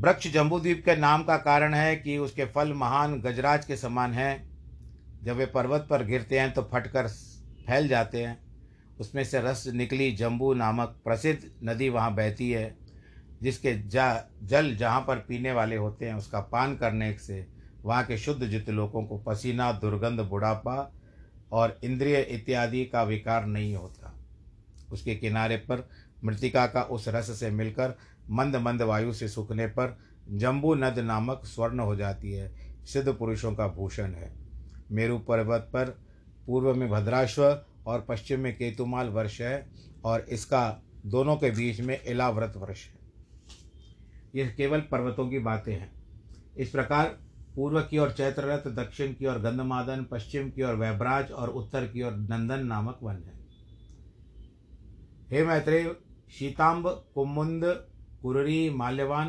वृक्ष 0.00 0.26
जम्बूद्वीप 0.28 0.82
के 0.84 0.94
नाम 0.96 1.22
का 1.22 1.36
कारण 1.36 1.74
है 1.74 1.96
कि 1.96 2.16
उसके 2.18 2.44
फल 2.44 2.72
महान 2.72 3.20
गजराज 3.20 3.64
के 3.64 3.76
समान 3.76 4.12
हैं। 4.12 5.24
जब 5.24 5.36
वे 5.36 5.46
पर्वत 5.46 5.86
पर 5.90 6.04
गिरते 6.04 6.38
हैं 6.38 6.52
तो 6.52 6.62
फटकर 6.72 7.08
फैल 7.66 7.88
जाते 7.88 8.22
हैं। 8.24 8.38
उसमें 9.00 9.22
से 9.24 9.40
रस 9.40 9.66
निकली 9.66 10.10
जम्बू 10.12 10.52
नामक 10.54 10.96
प्रसिद्ध 11.04 11.50
नदी 11.64 11.88
वहाँ 11.88 12.14
बहती 12.14 12.50
है, 12.50 12.74
जिसके 13.42 13.74
जा, 13.88 14.24
जल 14.42 14.74
जहाँ 14.76 15.00
पर 15.00 15.16
पीने 15.18 15.52
वाले 15.52 15.76
होते 15.76 16.06
हैं, 16.06 16.14
उसका 16.14 16.40
पान 16.40 16.76
करने 16.76 17.12
से 17.18 17.46
वहाँ 17.84 18.04
के 18.04 18.18
शुद्ध 18.18 18.46
जित 18.46 18.70
लोगों 18.70 19.04
को 19.04 19.18
पसीना, 19.18 19.72
दुर्गंध, 19.72 20.20
बुढ़ापा 20.20 20.92
और 21.52 21.78
इंद्रिय 21.84 22.20
इत्यादि 22.20 22.84
का 22.84 23.02
विकार 23.02 23.46
नहीं 23.46 23.74
होता। 23.74 24.14
उसके 24.92 25.14
किनारे 25.14 25.56
पर 25.56 25.88
मृतिका 26.24 26.66
का 26.66 26.82
उस 26.82 27.08
रस 27.08 27.38
से 27.40 27.50
मिलकर 27.50 27.96
मंद 28.30 28.56
मंद 28.56 28.82
वायु 28.82 29.12
से 29.12 29.28
सूखने 29.28 29.66
पर 29.66 29.98
जम्बू 30.28 30.74
नद 30.74 30.98
नामक 30.98 31.42
स्वर्ण 31.44 31.80
हो 31.80 31.96
जाती 31.96 32.32
है, 32.32 32.74
सिद्ध 32.84 33.12
पुरुषों 33.12 33.54
का 33.54 33.68
भूषण 33.68 34.14
है। 34.14 34.32
मेरु 34.92 35.18
पर्वत 35.18 35.60
पर 35.72 35.84
पूर्व 36.46 36.74
में 36.74 36.90
भद्राश्व 36.90 37.62
और 37.86 38.00
पश्चिम 38.00 38.40
में 38.40 38.56
केतुमाल 38.56 39.08
वर्ष 39.08 39.40
है 39.40 39.70
और 40.04 40.20
इसका 40.20 40.82
दोनों 41.06 41.36
के 41.36 41.50
बीच 41.50 41.80
में 41.80 42.04
इलाव्रत 42.04 42.52
वर्ष 42.56 42.86
है। 42.86 42.98
यह 44.34 44.54
केवल 44.56 44.80
पर्वतों 44.80 45.28
की 45.28 45.38
बातें 45.38 45.74
हैं। 45.74 45.92
इस 46.56 46.70
प्रकार 46.70 47.18
पूर्व 47.56 47.80
की 47.80 47.98
ओर 47.98 48.12
चैत्ररथ, 48.12 48.68
दक्षिण 48.68 49.14
की 49.14 49.26
ओर 49.26 49.38
गंधमादन, 49.38 50.04
पश्चिम 50.04 50.50
की 50.50 50.62
ओर 50.62 50.74
वैभराज 50.74 51.32
और 51.32 51.48
उत्तर 51.48 51.86
की 51.86 52.02
ओर 52.02 52.12
नंदन 52.12 52.66
नामक 52.66 52.98
वन 53.02 53.14
है। 53.14 53.40
हे 55.30 55.44
मैत्रेय, 55.46 55.96
शीताम्ब, 56.38 57.04
कुमुंद 57.14 57.89
कुररी 58.22 58.70
माल्यवान 58.70 59.28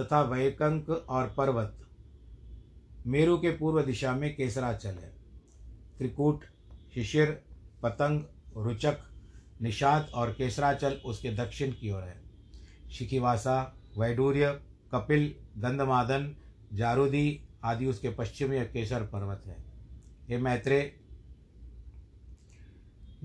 तथा 0.00 0.22
वैकंक 0.22 0.88
और 0.88 1.34
पर्वत। 1.36 1.78
मेरु 3.06 3.38
के 3.38 3.50
पूर्व 3.50 3.82
दिशा 3.82 4.12
में 4.12 4.36
केसराचल 4.36 4.90
है। 4.90 5.12
त्रिकूट, 5.98 6.44
शिशिर, 6.94 7.42
पतंग, 7.82 8.22
रुचक, 8.56 8.98
निषाद 9.62 10.10
और 10.14 10.32
केसराचल 10.32 10.92
उसके 10.92 11.30
दक्षिण 11.30 11.70
की 11.70 11.90
ओर 11.90 12.02
है। 12.02 12.22
शिखिवासा, 12.90 13.76
वैडूर्य, 13.98 14.60
कपिल 14.92 15.34
गंधमादन 15.58 16.36
जारूदी 16.72 17.40
आदि 17.64 17.86
उसके 17.86 18.10
पश्चिमी 18.10 18.60
केसर 18.60 19.02
पर्वत 19.02 19.42
है। 19.46 19.56
ये 20.30 20.38
मैत्रे 20.38 21.00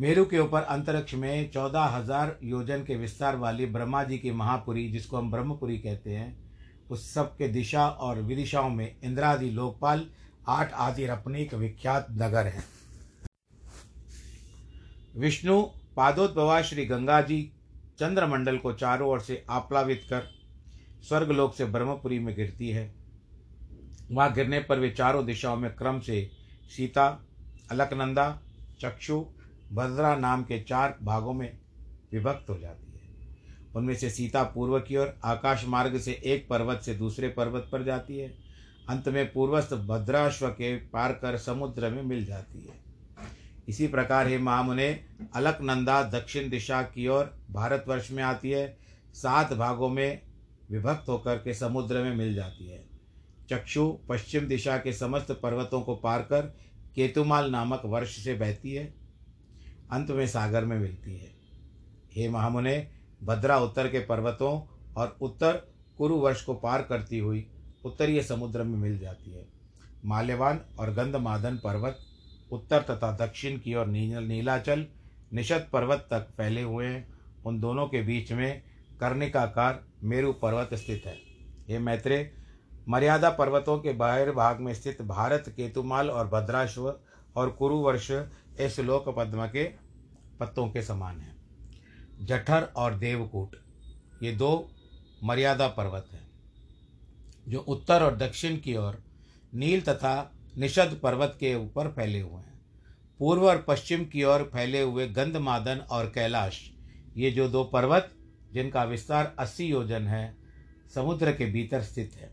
मेरु 0.02 0.24
के 0.26 0.40
ऊपर 0.40 0.62
अंतरिक्ष 0.62 1.14
में 1.14 1.50
चौदह 1.52 1.84
हज़ार 1.96 2.38
योजन 2.44 2.84
के 2.84 2.96
विस्तार 2.96 3.36
वाली 3.36 3.66
ब्रह्मा 3.66 4.04
जी 4.04 4.18
की 4.18 4.32
महापुरी, 4.32 4.88
जिसको 4.92 5.18
हम 5.18 5.30
ब्रह्मपुरी 5.32 5.78
कहते 5.78 6.12
हैं, 6.12 6.38
उस 6.90 7.14
सब 7.14 7.36
के 7.38 7.48
दिशा 7.48 7.86
और 7.88 8.22
विदिशाओं 8.22 8.70
में 8.70 8.96
इंद्रादि 9.04 9.50
लोकपाल 9.50 10.06
आठ 10.50 10.74
आदि 10.74 11.06
रपनीक 11.06 11.54
विख्यात 11.54 12.08
नगर 12.12 12.48
हैं। 12.48 12.64
विष्णु 15.16 15.62
पादोद्भवा 15.98 16.62
श्री 16.62 16.86
गंगा 16.86 17.20
जी 17.22 17.42
चंद्रमंडल 18.00 18.58
को 18.58 18.74
चारों 18.74 19.10
ओर 19.10 19.20
से 19.20 19.44
आप्लावित 19.50 20.06
कर 20.10 20.28
स्वर्गलोक 21.10 21.54
से 21.56 21.66
ब्रह्मपुरी 21.66 22.20
में 22.20 22.36
गिरती 22.36 22.70
है। 22.70 22.94
वहाँ 24.12 24.34
गिरने 24.34 24.60
पर 24.60 24.80
वे 24.80 24.90
चारों 24.90 25.26
दिशाओं 25.26 25.58
में 25.58 25.70
क्रम 25.76 26.00
से 26.00 26.30
सीता, 26.72 27.08
अलकनंदा, 27.72 28.28
चक्षु 28.82 29.24
भद्रा 29.74 30.16
नाम 30.16 30.44
के 30.44 30.60
चार 30.60 30.98
भागों 31.04 31.34
में 31.34 31.60
विभक्त 32.12 32.50
हो 32.50 32.58
जाती 32.58 32.92
है। 32.92 33.02
उनमें 33.76 33.96
से 33.96 34.10
सीता 34.10 34.44
पूर्व 34.44 34.80
की 34.80 34.98
ओर 34.98 35.20
आकाश 35.24 35.66
मार्ग 35.68 35.98
से 35.98 36.22
एक 36.26 36.48
पर्वत 36.50 36.82
से 36.82 36.96
दूसरे 36.96 37.30
पर्वत 37.30 37.70
पर 37.72 37.84
जाती 37.84 38.18
है। 38.18 38.38
अंत 38.90 39.10
में 39.10 39.32
पूर्वस्थ 39.32 39.74
भद्राश्व 39.74 40.48
के 40.48 40.76
पार 40.76 41.12
कर 41.12 41.38
समुद्र 41.38 41.90
में 41.90 42.04
मिल 42.04 42.26
जाती 42.26 42.60
है। 42.60 42.74
इसी 43.70 43.88
प्रकार 43.88 44.28
हे 44.28 44.38
महामुने, 44.38 45.04
अलकनंदा 45.36 46.04
दक्षिण 46.04 46.50
दिशा 46.50 46.82
की 46.82 47.08
ओर 47.08 47.38
भारतवर्ष 47.52 48.12
में 48.12 48.24
आती 48.24 48.52
है। 48.52 48.78
सात 49.14 49.54
भागों 49.54 49.90
में 49.90 50.22
विभक्त 50.72 51.10
होकर 51.10 51.36
के 51.36 51.54
समुद्र 51.54 52.04
में 52.04 52.16
मिल 52.16 52.36
जाती 52.36 52.70
है। 52.70 52.86
चक्षु 53.50 53.98
पश्चिम 54.10 54.48
दिशा 54.48 54.78
के 54.78 54.94
समस्त 54.94 55.40
पर्वतों 55.44 55.82
को 55.82 55.96
पार 55.96 56.22
कर 56.22 56.42
केतुमाल 56.96 57.52
नामक 57.52 57.82
वर्ष 57.86 58.24
से 58.24 58.34
बहती 58.34 58.72
है। 58.72 59.01
अंत 59.92 60.12
में 60.12 60.28
सागर 60.28 60.66
में 60.66 60.78
मिलती 60.80 61.18
है। 61.18 61.32
हे 62.14 62.30
महामुने, 62.30 62.88
भद्रा 63.24 63.58
उत्तर 63.58 63.88
के 63.88 64.00
पर्वतों 64.00 64.60
और 64.98 65.18
उत्तर 65.22 65.62
कुरु 65.98 66.16
वर्ष 66.16 66.44
को 66.44 66.54
पार 66.54 66.82
करती 66.82 67.20
हुई 67.20 67.48
उत्तरीय 67.86 68.22
समुद्र 68.24 68.64
में 68.64 68.78
मिल 68.78 68.98
जाती 69.00 69.32
है। 69.32 69.46
माल्यवान 70.06 70.60
और 70.80 70.92
गंधमादन 70.94 71.58
पर्वत 71.58 72.00
उत्तर 72.52 72.82
तथा 72.82 73.12
दक्षिण 73.18 73.58
की 73.60 73.76
ओर 73.76 73.86
नीलाचल, 73.86 74.86
निषद 75.34 75.68
पर्वत 75.74 76.08
तक 76.12 76.28
फैले 76.38 76.62
हुए 76.62 76.86
हैं। 76.86 77.08
उन 77.46 77.60
दोनों 77.60 77.88
के 77.88 78.02
बीच 78.02 78.32
में 78.32 78.62
कर्णिकाकार 79.00 79.84
मेरु 80.04 80.34
पर्वत 80.34 80.74
स्थित 80.74 81.04
है। 81.06 81.18
ये 81.70 81.80
मैत्रे 81.80 82.32
मर्यादा 82.90 83.30
पर्वतों 83.30 83.78
के 83.80 83.94
बाहर 83.94 84.32
भाग 84.32 84.60
में 84.60 84.74
स्थित 84.74 85.02
भारत 85.02 85.54
केतुमाल 85.58 86.10
और 86.10 86.28
भद्राश्व 86.28 86.94
और 87.36 87.50
कुरुवर्ष 87.50 88.12
इस 88.60 88.80
लोक 88.80 89.10
पद्म 89.10 89.48
के 89.48 89.64
पत्तों 90.42 90.70
के 90.70 90.82
समान 90.82 91.20
है। 91.20 91.36
जठर 92.22 92.64
और 92.76 92.96
देवकूट, 92.96 93.56
ये 94.24 94.32
दो 94.32 94.70
मर्यादा 95.24 95.68
पर्वत 95.68 96.08
हैं, 96.12 96.28
जो 97.48 97.60
उत्तर 97.60 98.04
और 98.04 98.18
दक्षिण 98.18 98.58
की 98.58 98.76
ओर 98.76 99.04
नील 99.54 99.82
तथा 99.82 100.32
निषद 100.58 101.00
पर्वत 101.04 101.38
के 101.40 101.56
ऊपर 101.56 101.88
फैले 101.88 102.20
हुए 102.22 102.42
हैं। 102.42 102.60
पूर्व 103.20 103.48
और 103.48 103.66
पश्चिम 103.68 104.06
की 104.06 104.24
ओर 104.24 104.50
फैले 104.54 104.82
हुए 104.82 105.08
गंधमादन 105.08 105.78
और 105.78 106.06
कैलाश, 106.06 106.72
ये 107.18 107.32
जो 107.32 107.48
दो 107.50 107.64
पर्वत, 107.64 108.12
जिनका 108.54 108.84
विस्तार 108.84 109.36
अस्सी 109.40 109.66
योजन 109.66 110.08
है, 110.08 110.36
समुद्र 110.96 111.32
के 111.32 111.46
भीतर 111.46 111.82
स्थित 111.82 112.14
है। 112.16 112.30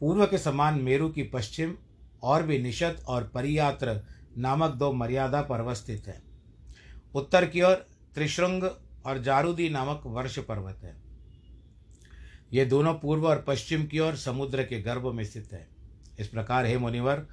पूर्व 0.00 0.26
के 0.26 0.38
समान 0.38 0.80
मेरु 0.80 1.08
की 1.08 1.22
पश्चिम 1.22 1.74
और 2.22 2.42
भी 2.42 2.58
निषद 2.58 3.04
और 3.06 3.28
परियात्र 3.28 4.00
नामक 4.38 4.70
दो 4.70 4.92
मर्यादा 4.92 5.42
पर्वत 5.42 5.76
स्थित 5.76 6.06
है। 6.06 6.31
उत्तर 7.14 7.46
की 7.46 7.62
ओर 7.62 7.74
त्रिशृंग 8.14 8.64
और 9.06 9.22
जारूदी 9.22 9.68
नामक 9.68 10.02
वर्ष 10.06 10.38
पर्वत 10.38 10.80
है। 10.84 10.96
ये 12.52 12.64
दोनों 12.64 12.94
पूर्व 12.94 13.26
और 13.26 13.44
पश्चिम 13.48 13.86
की 13.86 13.98
ओर 13.98 14.16
समुद्र 14.16 14.62
के 14.62 14.80
गर्भ 14.80 15.06
में 15.06 15.24
स्थित 15.24 15.52
है। 15.52 15.68
इस 16.18 16.28
प्रकार, 16.28 16.66
हे 16.66 16.78
मुनिवर, 16.78 17.26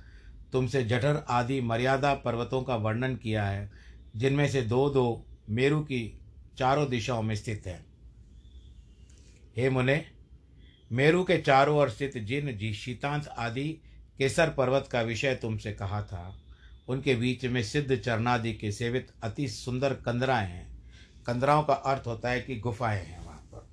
तुमसे 0.51 0.83
जठर 0.83 1.25
आदि 1.29 1.61
मर्यादा 1.61 2.13
पर्वतों 2.13 2.61
का 2.63 2.75
वर्णन 2.75 3.15
किया 3.15 3.45
है, 3.45 3.71
जिनमें 4.15 4.47
से 4.47 4.61
दो 4.61 4.89
दो 4.89 5.25
मेरु 5.49 5.79
की 5.79 6.19
चारों 6.57 6.89
दिशाओं 6.89 7.21
में 7.21 7.35
स्थित 7.35 7.63
है। 7.65 7.85
हे 9.57 9.69
मुने, 9.69 10.05
मेरु 10.91 11.23
के 11.23 11.37
चारों 11.37 11.77
ओर 11.77 11.89
स्थित 11.89 12.17
जिन 12.17 12.57
जी 12.57 12.73
शीतांत 12.73 13.27
आदि 13.27 13.81
केसर 14.17 14.49
पर्वत 14.49 14.89
का 14.91 15.01
विषय 15.01 15.35
तुमसे 15.35 15.73
कहा 15.73 16.03
था 16.03 16.41
उनके 16.89 17.15
बीच 17.15 17.45
में 17.45 17.63
सिद्ध 17.63 17.95
चरणादि 17.95 18.53
के 18.53 18.71
सेवित 18.71 19.13
अति 19.23 19.47
सुंदर 19.47 19.93
कंदराएँ 19.93 20.47
हैं। 20.47 20.83
कंदराओं 21.27 21.63
का 21.63 21.73
अर्थ 21.73 22.07
होता 22.07 22.29
है 22.29 22.41
कि 22.41 22.55
गुफाएँ 22.55 23.05
हैं 23.05 23.25
वहाँ 23.25 23.49
पर। 23.55 23.69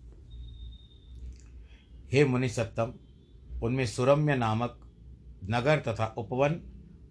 हे 2.12 2.24
मुनि 2.24 2.48
सप्तम, 2.48 2.94
उनमें 3.62 3.86
सुरम्य 3.86 4.36
नामक 4.36 4.80
नगर 5.44 5.78
तथा 5.78 6.14
उपवन 6.18 6.60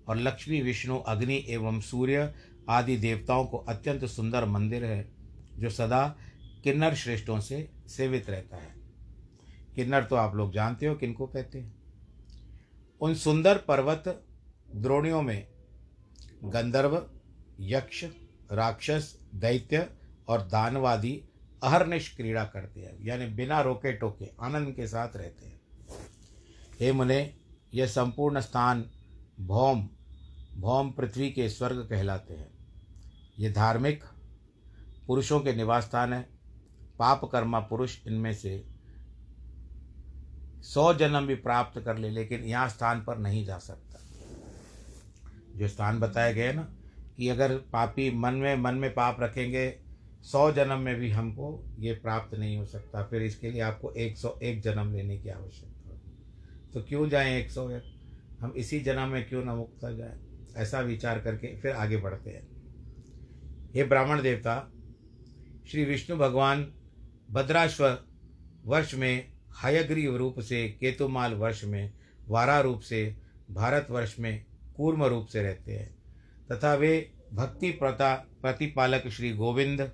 और 0.08 0.18
लक्ष्मी, 0.18 0.62
विष्णु, 0.62 1.00
अग्नि 1.00 1.46
एवं 1.48 1.82
सूर्य 1.82 2.36
आदि 2.70 2.98
देवताओं 2.98 3.46
को 3.46 3.58
अत्यंत 3.58 4.06
सुंदर 4.06 4.46
मंदिर 4.46 4.86
है, 4.86 5.12
जो 5.58 5.70
सदा 5.70 6.18
किन्नर 6.64 6.96
श्रेष्ठों 6.96 7.40
से 7.40 7.72
सेवित 7.88 8.30
रहता 8.30 8.58
है। 8.58 8.76
किन्नर 9.76 10.04
तो 10.04 10.16
आप 10.16 10.36
लोग 10.36 10.54
जानते 10.54 10.86
हो, 10.86 10.96
किनको 10.96 11.28
कहते 11.28 11.60
हैं। 11.60 11.76
उन 13.02 13.16
सुंदर 13.16 13.58
पर्वत 13.58 14.26
द्रोणियों 14.76 15.22
में 15.22 15.55
गंधर्व, 16.44 17.10
यक्ष, 17.60 18.04
राक्षस, 18.52 19.20
दैत्य 19.36 19.90
और 20.28 20.42
दानवादी 20.42 21.24
अहरनिश 21.64 22.16
क्रीड़ा 22.16 22.44
करते 22.44 22.82
हैं, 22.82 22.98
यानी 23.06 23.26
बिना 23.26 23.62
रोके 23.62 23.94
टोके, 23.94 24.32
आनंद 24.42 24.72
के 24.72 24.88
साथ 24.88 25.16
रहते 25.16 25.46
हैं। 25.46 25.62
हे 26.80 26.92
मुने 26.92 27.36
यह 27.74 27.88
संपूर्ण 27.88 28.40
स्थान 28.40 28.86
भौम 29.40 29.90
भौम 30.58 30.92
पृथ्वी 30.92 31.32
के 31.32 31.50
स्वर्ग 31.50 31.78
कहलाते 31.78 32.34
हैं। 32.34 32.50
ये 33.40 33.52
धार्मिक 33.52 34.04
पुरुषों 35.08 35.40
के 35.40 35.54
निवास 35.54 35.84
स्थान 35.84 36.14
है। 36.14 36.30
पाप 37.00 37.26
कर्मा 37.26 37.60
पुरुष 37.60 37.98
इनमें 38.08 38.34
से 38.34 38.66
सौ 40.64 40.94
जन्म 40.94 41.26
भी 41.28 41.36
प्राप्त 41.36 41.80
कर 41.80 41.98
ले, 41.98 42.10
लेकिन 42.10 42.44
यहाँ 42.44 42.70
स्थान 42.70 43.04
पर 43.04 43.18
नहीं 43.18 43.46
जा 43.46 43.58
सकता। 43.58 43.85
जो 45.56 45.68
स्थान 45.68 46.00
बताए 46.00 46.34
गए 46.34 46.54
ना, 46.54 46.64
कि 47.18 47.30
अगर 47.30 47.56
पापी 47.58 48.12
मन 48.12 48.34
में 48.34 48.56
मन 48.56 48.76
में 48.76 48.94
पाप 48.94 49.18
रखेंगे, 49.22 49.80
सौ 50.22 50.52
जन्म 50.52 50.80
में 50.80 50.96
भी 50.96 51.10
हमको 51.10 51.64
ये 51.80 51.94
प्राप्त 51.94 52.38
नहीं 52.38 52.58
हो 52.58 52.66
सकता। 52.66 53.04
फिर 53.04 53.22
इसके 53.22 53.52
लिए 53.52 53.62
आपको 53.62 53.92
एक 53.92 54.18
सौ 54.18 54.40
एक 54.44 54.62
जन्म 54.62 54.94
लेने 54.94 55.18
की 55.18 55.30
आवश्यकता 55.30 55.90
होगी 55.90 56.72
तो 56.74 56.82
क्यों 56.82 57.10
जाएँ 57.10 57.40
एक 57.40 57.52
सौ 57.52 57.70
एक? 57.72 57.84
हम 58.40 58.54
इसी 58.58 58.80
जन्म 58.80 59.08
में 59.08 59.30
क्यों 59.30 59.44
न 59.46 59.50
मुक्त 59.50 59.86
जाए? 59.86 60.18
ऐसा 60.56 60.80
विचार 60.80 61.20
करके 61.20 61.56
फिर 61.56 61.72
आगे 61.72 61.98
बढ़ते 61.98 62.30
हैं। 62.30 62.48
हे 63.76 63.84
ब्राह्मण 63.84 64.22
देवता, 64.22 64.72
श्री 65.68 65.86
विष्णु 65.86 66.18
भगवान 66.18 66.74
भद्राश्व 67.32 67.98
वर्ष 68.66 68.94
में, 68.96 69.28
हयग्रीव 69.64 70.16
रूप 70.16 70.40
से, 70.40 70.68
केतुमाल 70.70 71.34
वर्ष 71.34 71.64
में 71.64 71.94
वारा 72.28 72.60
रूप 72.60 72.80
से, 72.80 73.16
भारत 73.52 73.88
वर्ष 73.90 74.16
में 74.20 74.46
कूर्म 74.78 75.04
रूप 75.04 75.28
से 75.28 75.42
रहते 75.42 75.74
हैं। 75.74 75.96
तथा 76.52 76.74
वे 76.74 77.12
भक्ति 77.34 77.72
प्रता, 77.72 78.16
प्रतिपालक 78.16 79.08
श्री 79.08 79.34
गोविंद 79.34 79.92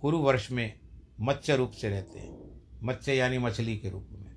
कुरु 0.00 0.18
वर्ष 0.18 0.50
में 0.50 0.78
मत्स्य 1.20 1.56
रूप 1.56 1.70
से 1.70 1.88
रहते 1.88 2.18
हैं। 2.18 2.60
मत्स्य 2.82 3.14
यानी 3.14 3.38
मछली 3.38 3.78
के 3.78 3.90
रूप 3.90 4.08
में। 4.12 4.36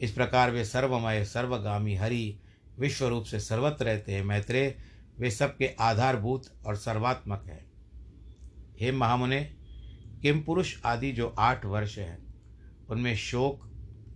इस 0.00 0.12
प्रकार 0.12 0.50
वे 0.50 0.64
सर्वमय, 0.64 1.24
सर्वगामी, 1.24 1.94
हरि, 1.94 2.38
विश्व 2.78 3.06
रूप 3.06 3.24
से 3.24 3.40
सर्वत्र 3.40 3.84
रहते 3.84 4.12
हैं। 4.12 4.22
मैत्रेय, 4.22 4.76
वे 5.18 5.30
सबके 5.30 5.66
आधारभूत 5.80 6.46
और 6.66 6.76
सर्वात्मक 6.76 7.44
है। 7.46 7.70
हे 8.80 8.92
महामुने, 8.92 9.56
किम 10.22 10.42
पुरुष 10.42 10.76
आदि 10.84 11.12
जो 11.12 11.34
आठ 11.38 11.64
वर्ष 11.64 11.98
हैं, 11.98 12.34
उनमें 12.90 13.16
शोक 13.16 13.68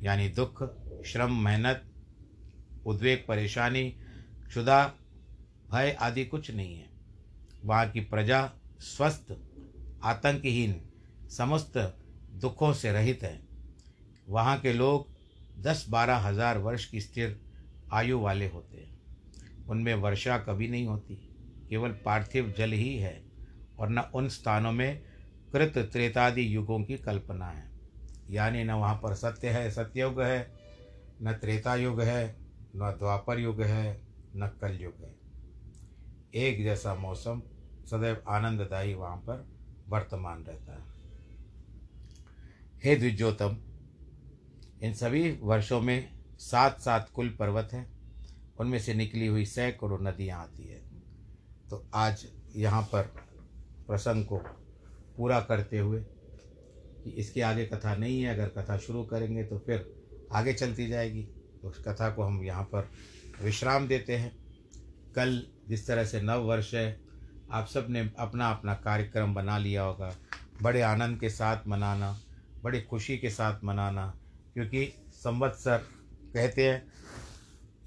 यानी 0.02 0.28
दुख, 0.28 0.62
श्रम, 1.06 1.44
मेहनत, 1.44 1.82
उद्वेग, 2.86 3.24
परेशानी 3.28 3.96
क्षुदा 4.48 4.92
भय 5.72 5.96
आदि 6.00 6.24
कुछ 6.24 6.50
नहीं 6.50 6.76
है। 6.76 6.88
वहाँ 7.64 7.90
की 7.90 8.00
प्रजा 8.00 8.50
स्वस्थ, 8.80 9.36
आतंकहीन, 10.02 10.80
समस्त 11.30 11.98
दुखों 12.32 12.72
से 12.72 12.92
रहित 12.92 13.22
है। 13.22 13.40
वहाँ 14.28 14.58
के 14.60 14.72
लोग 14.72 15.08
दस 15.62 15.86
बारह 15.88 16.16
हज़ार 16.16 16.58
वर्ष 16.58 16.84
की 16.84 17.00
स्थिर 17.00 17.40
आयु 17.92 18.20
वाले 18.20 18.46
होते 18.46 18.76
हैं। 18.76 18.94
उनमें 19.68 19.94
वर्षा 19.94 20.38
कभी 20.38 20.68
नहीं 20.68 20.86
होती, 20.86 21.14
केवल 21.68 21.90
पार्थिव 21.90 22.54
जल 22.58 22.72
ही 22.72 22.96
है, 22.96 23.22
और 23.78 23.88
न 23.88 23.98
उन 23.98 24.28
स्थानों 24.28 24.72
में 24.72 25.02
कृत 25.52 25.78
त्रेतादि 25.92 26.56
युगों 26.56 26.82
की 26.82 26.96
कल्पना 26.96 27.46
है। 27.46 27.70
यानी 28.30 28.64
न 28.64 28.70
वहाँ 28.70 28.94
पर 28.94 29.14
सत्य 29.14 29.48
है 29.48 29.70
सत्ययुग 29.70 30.22
है, 30.22 30.54
न 31.22 31.32
त्रेता 31.32 31.74
युग 31.74 32.00
है, 32.00 32.36
न 32.76 32.96
द्वापर 32.98 33.38
युग 33.38 33.62
है 33.62 34.05
न 34.36 34.48
कल 34.60 34.78
युग 34.80 35.02
है 35.02 35.14
एक 36.36 36.62
जैसा 36.64 36.94
मौसम 36.94 37.42
सदैव 37.90 38.22
आनंददायी 38.28 38.94
वहाँ 38.94 39.16
पर 39.18 39.46
वर्तमान 39.88 40.44
रहता 40.44 40.72
है। 40.72 40.94
हे 42.84 42.96
द्विजोतम, 42.96 43.56
इन 44.82 44.94
सभी 44.94 45.30
वर्षों 45.42 45.80
में 45.80 46.08
सात 46.40 46.80
सात 46.80 47.10
कुल 47.14 47.28
पर्वत 47.38 47.68
हैं। 47.72 47.86
उनमें 48.60 48.78
से 48.78 48.94
निकली 48.94 49.26
हुई 49.26 49.44
सैकड़ों 49.46 49.98
नदियाँ 50.00 50.40
आती 50.40 50.66
है। 50.66 50.80
तो 51.70 51.84
आज 51.94 52.26
यहाँ 52.56 52.82
पर 52.82 53.02
प्रसंग 53.86 54.24
को 54.24 54.38
पूरा 55.16 55.40
करते 55.40 55.78
हुए 55.78 56.00
कि 56.00 57.10
इसके 57.10 57.40
आगे 57.40 57.66
कथा 57.66 57.94
नहीं 57.96 58.20
है, 58.20 58.34
अगर 58.34 58.48
कथा 58.58 58.76
शुरू 58.78 59.04
करेंगे 59.04 59.44
तो 59.44 59.58
फिर 59.58 59.92
आगे 60.32 60.52
चलती 60.52 60.86
जाएगी। 60.86 61.22
तो 61.62 61.68
उस 61.68 61.82
कथा 61.84 62.10
को 62.10 62.22
हम 62.22 62.42
यहाँ 62.44 62.64
पर 62.64 62.90
विश्राम 63.42 63.86
देते 63.88 64.16
हैं। 64.16 64.30
कल 65.16 65.42
जिस 65.68 65.86
तरह 65.86 66.04
से 66.04 66.20
नव 66.20 66.42
वर्ष 66.42 66.74
है, 66.74 67.00
आप 67.50 67.66
सबने 67.68 68.00
अपना 68.18 68.50
अपना 68.50 68.74
कार्यक्रम 68.74 69.34
बना 69.34 69.58
लिया 69.58 69.82
होगा। 69.82 70.14
बड़े 70.62 70.82
आनंद 70.82 71.20
के 71.20 71.28
साथ 71.30 71.66
मनाना, 71.68 72.18
बड़ी 72.62 72.80
खुशी 72.80 73.16
के 73.18 73.30
साथ 73.30 73.64
मनाना, 73.64 74.06
क्योंकि 74.54 74.86
संवत्सर 75.14 75.78
कहते 76.34 76.68
हैं, 76.70 76.82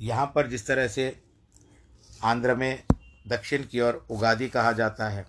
यहाँ 0.01 0.25
पर 0.35 0.47
जिस 0.47 0.67
तरह 0.67 0.87
से 0.87 1.13
आंध्र 2.21 2.55
में 2.55 2.83
दक्षिण 3.27 3.63
की 3.63 3.79
ओर 3.79 4.05
उगादि 4.09 4.47
कहा 4.49 4.71
जाता 4.71 5.09
है, 5.09 5.25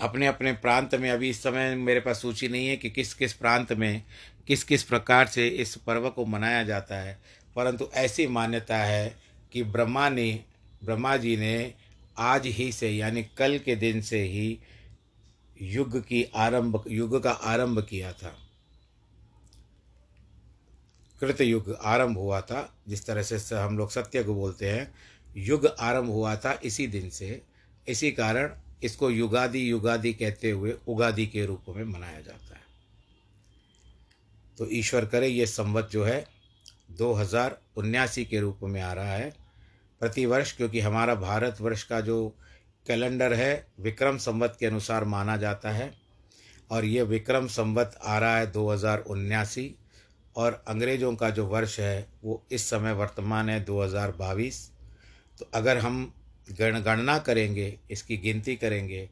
अपने 0.00 0.26
अपने 0.26 0.52
प्रांत 0.52 0.94
में 0.94 1.10
अभी 1.10 1.30
इस 1.30 1.42
समय 1.42 1.74
मेरे 1.76 2.00
पास 2.00 2.20
सूची 2.22 2.48
नहीं 2.48 2.68
है 2.68 2.76
कि 2.76 2.90
किस 2.90 3.12
किस 3.14 3.32
प्रांत 3.32 3.72
में 3.72 4.02
किस 4.46 4.64
किस 4.64 4.82
प्रकार 4.82 5.26
से 5.26 5.46
इस 5.48 5.74
पर्व 5.76 6.08
को 6.10 6.24
मनाया 6.26 6.62
जाता 6.62 6.96
है। 6.96 7.18
परंतु 7.56 7.90
ऐसी 7.94 8.26
मान्यता 8.26 8.76
है 8.76 9.18
कि 9.52 9.62
ब्रह्मा 9.62 10.08
ने, 10.08 10.44
ब्रह्मा 10.84 11.16
जी 11.16 11.36
ने 11.36 11.74
आज 12.18 12.46
ही 12.46 12.72
से, 12.72 12.90
यानी 12.90 13.22
कल 13.22 13.58
के 13.58 13.76
दिन 13.76 14.00
से 14.00 14.22
ही 14.22 14.58
युग 15.62 16.00
की 16.00 16.24
आरंभ, 16.24 16.84
युग 16.88 17.22
का 17.22 17.30
आरंभ 17.30 17.86
किया 17.90 18.12
था। 18.12 18.38
कृत 21.20 21.40
युग 21.40 21.78
आरंभ 21.82 22.18
हुआ 22.18 22.40
था, 22.40 22.76
जिस 22.88 23.06
तरह 23.06 23.22
से 23.22 23.56
हम 23.56 23.78
लोग 23.78 23.90
सत्य 23.90 24.24
को 24.24 24.34
बोलते 24.34 24.70
हैं। 24.70 24.94
युग 25.36 25.66
आरंभ 25.66 26.06
हुआ 26.06 26.36
था 26.36 26.60
इसी 26.64 26.86
दिन 26.86 27.10
से। 27.10 27.42
इसी 27.88 28.12
कारण 28.12 28.56
इसको 28.82 29.10
युगादि 29.10 29.70
युगादि 29.70 30.12
कहते 30.14 30.50
हुए 30.50 30.74
उगादि 30.88 31.26
के 31.26 31.46
रूप 31.46 31.64
में 31.68 31.84
मनाया 31.84 32.20
जाता 32.20 32.54
है। 32.54 32.62
तो 34.58 34.70
ईश्वर 34.70 35.06
करे, 35.06 35.28
ये 35.28 35.46
संवत 35.46 35.88
जो 35.92 36.04
है 36.04 36.33
दो 36.88 37.12
हज़ार 37.12 37.58
उन्यासी 37.76 38.24
के 38.24 38.40
रूप 38.40 38.58
में 38.64 38.80
आ 38.82 38.92
रहा 38.92 39.12
है 39.12 39.32
प्रतिवर्ष, 40.00 40.56
क्योंकि 40.56 40.80
हमारा 40.80 41.14
भारत 41.16 41.60
वर्ष 41.60 41.82
का 41.82 42.00
जो 42.00 42.16
कैलेंडर 42.86 43.32
है, 43.32 43.66
विक्रम 43.80 44.18
संवत 44.18 44.56
के 44.60 44.66
अनुसार 44.66 45.04
माना 45.06 45.36
जाता 45.36 45.70
है। 45.70 45.92
और 46.70 46.84
ये 46.84 47.02
विक्रम 47.04 47.46
संवत 47.48 47.98
आ 48.02 48.18
रहा 48.18 48.36
है 48.36 48.50
दो 48.52 48.68
हज़ार 48.70 48.98
उन्यासी, 49.00 49.74
और 50.36 50.62
अंग्रेज़ों 50.68 51.14
का 51.16 51.30
जो 51.30 51.46
वर्ष 51.46 51.78
है, 51.80 52.06
वो 52.24 52.42
इस 52.52 52.68
समय 52.70 52.92
वर्तमान 52.92 53.48
है 53.48 53.58
दो 53.64 53.82
हज़ार 53.82 54.12
बाईस। 54.12 54.70
तो 55.38 55.48
अगर 55.54 55.78
हम 55.78 56.12
गण, 56.50 56.80
गणना 56.80 57.18
करेंगे, 57.20 57.78
इसकी 57.90 58.16
गिनती 58.18 58.56
करेंगे 58.56 59.08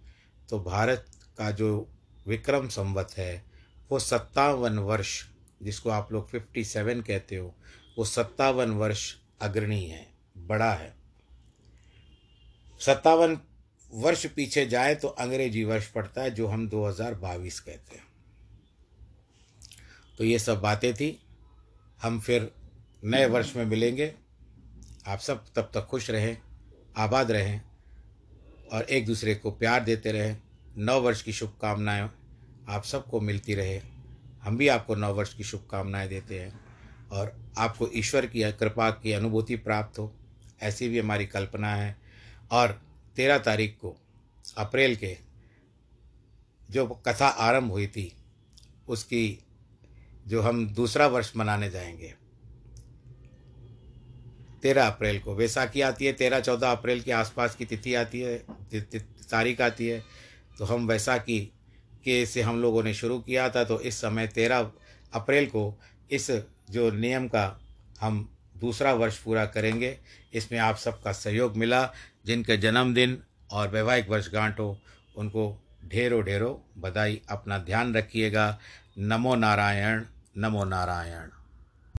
तो 0.48 0.58
भारत 0.61 1.04
का 1.38 1.50
जो 1.50 1.88
विक्रम 2.26 2.68
संवत 2.68 3.14
है, 3.16 3.44
वो 3.90 3.98
सत्तावन 4.00 4.78
वर्ष 4.80 5.22
जिसको 5.62 5.90
आप 5.90 6.12
लोग 6.12 6.31
फिफ्टी 6.31 6.64
सेवन 6.64 7.01
कहते 7.01 7.37
हो, 7.37 7.55
वो 7.98 8.05
सत्तावन 8.05 8.70
वर्ष 8.70 9.16
अग्रणी 9.40 9.87
है, 9.87 10.07
बड़ा 10.37 10.75
है। 10.75 10.94
सत्तावन 12.81 13.40
वर्ष 13.94 14.27
पीछे 14.27 14.66
जाए 14.66 14.94
तो 14.94 15.09
अंग्रेज़ी 15.09 15.64
वर्ष 15.64 15.87
पड़ता 15.87 16.22
है, 16.22 16.31
जो 16.31 16.46
हम 16.46 16.68
2022 16.68 17.61
कहते 17.61 17.96
हैं। 17.96 18.05
तो 20.18 20.25
ये 20.25 20.38
सब 20.38 20.61
बातें 20.61 20.94
थी। 20.94 21.27
हम 22.03 22.20
फिर 22.20 22.53
नए 23.05 23.27
वर्ष 23.27 23.57
में 23.57 23.64
मिलेंगे। 23.64 24.14
आप 25.07 25.18
सब 25.18 25.44
तब 25.55 25.62
तक 25.62 25.87
खुश 25.87 26.11
रहें, 26.11 26.38
आबाद 26.96 27.31
रहें, 27.31 27.61
और 28.72 28.83
एक 28.83 29.07
दूसरे 29.07 29.35
को 29.35 29.51
प्यार 29.51 29.85
देते 29.85 30.12
रहें। 30.12 30.42
नौ 30.77 31.01
वर्ष 31.01 31.22
की 31.22 31.33
शुभकामनाएँ 31.33 32.11
आप 32.68 32.85
सबको 32.85 33.20
मिलती 33.20 33.55
रहे। 33.55 33.91
हम 34.42 34.57
भी 34.57 34.68
आपको 34.68 34.94
नौ 34.94 35.14
वर्ष 35.14 35.35
की 35.35 35.44
शुभकामनाएँ 35.44 36.09
देते 36.09 36.40
हैं 36.40 36.61
और 37.12 37.52
आपको 37.59 37.90
ईश्वर 37.94 38.26
की 38.26 38.52
कृपा 38.52 38.90
की 38.90 39.12
अनुभूति 39.12 39.57
प्राप्त 39.57 39.98
हो, 39.98 40.14
ऐसी 40.62 40.88
भी 40.88 40.98
हमारी 40.98 41.26
कल्पना 41.26 41.74
है। 41.74 41.96
और 42.50 42.83
तेरह 43.16 43.38
तारीख 43.38 43.78
को, 43.81 43.96
अप्रैल 44.59 44.96
के, 44.96 45.18
जो 46.70 46.87
कथा 46.87 47.26
आरंभ 47.26 47.70
हुई 47.70 47.87
थी, 47.87 48.16
उसकी 48.88 49.44
जो 50.26 50.42
हम 50.42 50.68
दूसरा 50.68 51.07
वर्ष 51.07 51.33
मनाने 51.37 51.70
जाएँगे। 51.70 52.14
तेरह 54.62 54.87
अप्रैल 54.87 55.18
को, 55.18 55.35
वैसाखी 55.35 55.81
आती 55.81 56.07
है, 56.07 56.12
तेरह 56.12 56.40
चौदह 56.40 56.72
अप्रैल 56.72 57.00
के 57.02 57.12
आसपास 57.12 57.55
की 57.55 57.64
तिथि 57.64 57.94
आती 57.94 58.20
है 58.20 58.38
तारीख 59.31 59.61
आती 59.61 59.87
है 59.87 60.05
तो 60.59 60.64
हम 60.64 60.87
वैसाखी 60.87 61.52
के 62.05 62.27
से 62.27 62.43
हम 62.43 62.62
लोगों 62.62 62.83
ने 62.83 62.95
शुरू 62.95 63.19
किया 63.19 63.49
था 63.51 63.65
तो 63.65 63.81
इस 63.81 63.97
समय 63.97 64.27
तेरह 64.27 64.71
अप्रैल 65.12 65.47
को 65.47 65.81
इस 66.11 66.31
जो 66.71 66.91
नियम 66.91 67.29
का 67.29 67.61
हम 68.01 68.29
दूसरा 68.57 68.93
वर्ष 68.93 69.19
पूरा 69.19 69.45
करेंगे। 69.47 69.99
इसमें 70.35 70.59
आप 70.59 70.77
सबका 70.77 71.12
सहयोग 71.12 71.57
मिला, 71.57 71.93
जिनके 72.27 72.57
जन्मदिन 72.57 73.23
और 73.51 73.69
वैवाहिक 73.69 74.09
वर्षगांठ 74.09 74.61
हो 74.61 74.79
उनको 75.17 75.62
ढेरों 75.88 76.23
ढेरों 76.25 76.55
बधाई। 76.81 77.21
अपना 77.29 77.59
ध्यान 77.59 77.95
रखिएगा। 77.95 78.59
नमो 78.99 79.35
नारायण 79.35 80.05
नमो 80.38 80.65
नारायण। 80.65 81.41